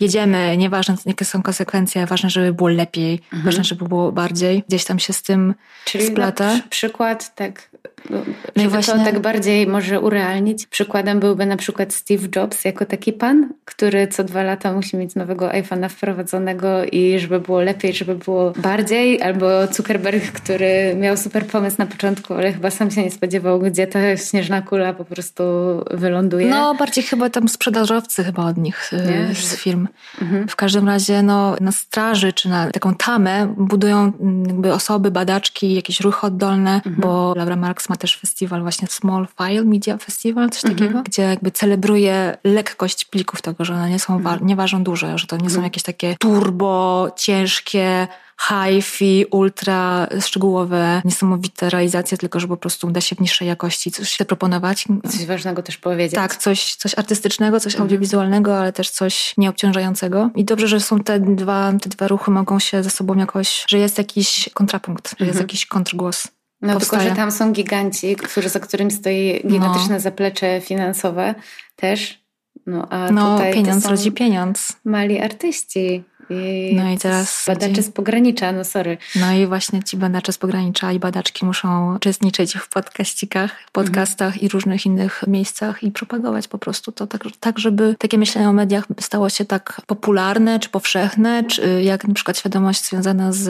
[0.00, 3.42] jedziemy, nieważne jakie są konsekwencje, ważne, żeby było lepiej, mhm.
[3.42, 5.54] ważne, żeby było bardziej, gdzieś tam się z tym
[5.84, 6.50] Czyli splata.
[6.50, 7.70] Czyli przykład tak
[8.10, 8.18] no,
[8.56, 8.94] żeby właśnie...
[8.94, 14.06] to tak bardziej może urealnić, przykładem byłby na przykład Steve Jobs jako taki pan, który
[14.06, 19.22] co dwa lata musi mieć nowego iPhone'a wprowadzonego i żeby było lepiej, żeby było bardziej,
[19.22, 23.86] albo Zuckerberg, który miał super pomysł na początku, ale chyba sam się nie spodziewał, gdzie
[23.86, 25.42] ta śnieżna kula po prostu
[25.90, 26.50] wyląduje.
[26.50, 29.34] No, bardziej chyba tam sprzedażowcy chyba od nich y, nie?
[29.34, 29.88] z firm.
[30.22, 30.48] Mhm.
[30.48, 35.74] W każdym razie no, na straży, czy na taką tamę budują mm, jakby osoby, badaczki,
[35.74, 36.96] jakieś ruchy oddolne, mhm.
[36.98, 40.78] bo Laura Marx ma też festiwal właśnie Small File Media Festival, coś mhm.
[40.78, 44.46] takiego, gdzie jakby celebruje lekkość plików tego, że one nie są, mhm.
[44.46, 45.64] nie ważą duże, że to nie są mhm.
[45.64, 48.08] jakieś takie turbo, ciężkie,
[48.40, 54.16] hi-fi, ultra szczegółowe, niesamowite realizacje, tylko że po prostu uda się w niższej jakości coś
[54.16, 54.84] zaproponować.
[55.10, 56.14] Coś ważnego też powiedzieć.
[56.14, 57.82] Tak, coś, coś artystycznego, coś mhm.
[57.82, 60.30] audiowizualnego, ale też coś nieobciążającego.
[60.34, 63.78] I dobrze, że są te dwa, te dwa ruchy mogą się ze sobą jakoś, że
[63.78, 66.28] jest jakiś kontrapunkt, że jest jakiś kontrgłos.
[66.62, 67.02] No powstaje.
[67.02, 70.00] tylko, że tam są giganci, którzy, za którym stoi gigantyczne no.
[70.00, 71.34] zaplecze finansowe
[71.76, 72.24] też.
[72.66, 74.72] No, a no tutaj pieniądz rodzi pieniądz.
[74.84, 76.04] Mali artyści.
[76.30, 77.44] I no i teraz.
[77.46, 78.98] Badacze z pogranicza, no sorry.
[79.16, 84.46] No i właśnie ci badacze z pogranicza i badaczki muszą uczestniczyć w podkaścikach, podcastach mhm.
[84.46, 88.52] i różnych innych miejscach i propagować po prostu to tak, tak, żeby takie myślenie o
[88.52, 93.48] mediach stało się tak popularne czy powszechne, czy jak na przykład świadomość związana z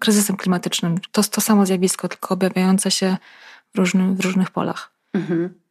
[0.00, 0.98] kryzysem klimatycznym.
[1.12, 3.16] To to samo zjawisko, tylko objawiające się
[3.74, 4.90] w, różnym, w różnych polach.
[5.14, 5.63] Mhm.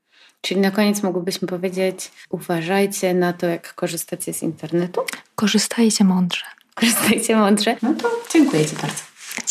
[0.46, 5.02] Czyli na koniec mogłybyśmy powiedzieć, uważajcie na to, jak korzystacie z internetu.
[5.36, 6.41] Korzystajcie mądrze.
[6.76, 7.76] Korzystajcie mądrze.
[7.82, 9.04] No to dziękuję Ci bardzo.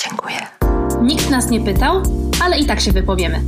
[0.05, 0.37] Dziękuję.
[1.03, 2.03] Nikt nas nie pytał,
[2.43, 3.43] ale i tak się wypowiemy.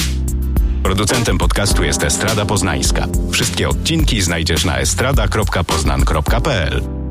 [0.83, 3.07] Producentem podcastu jest Estrada Poznańska.
[3.33, 7.04] Wszystkie odcinki znajdziesz na estrada.poznan.pl.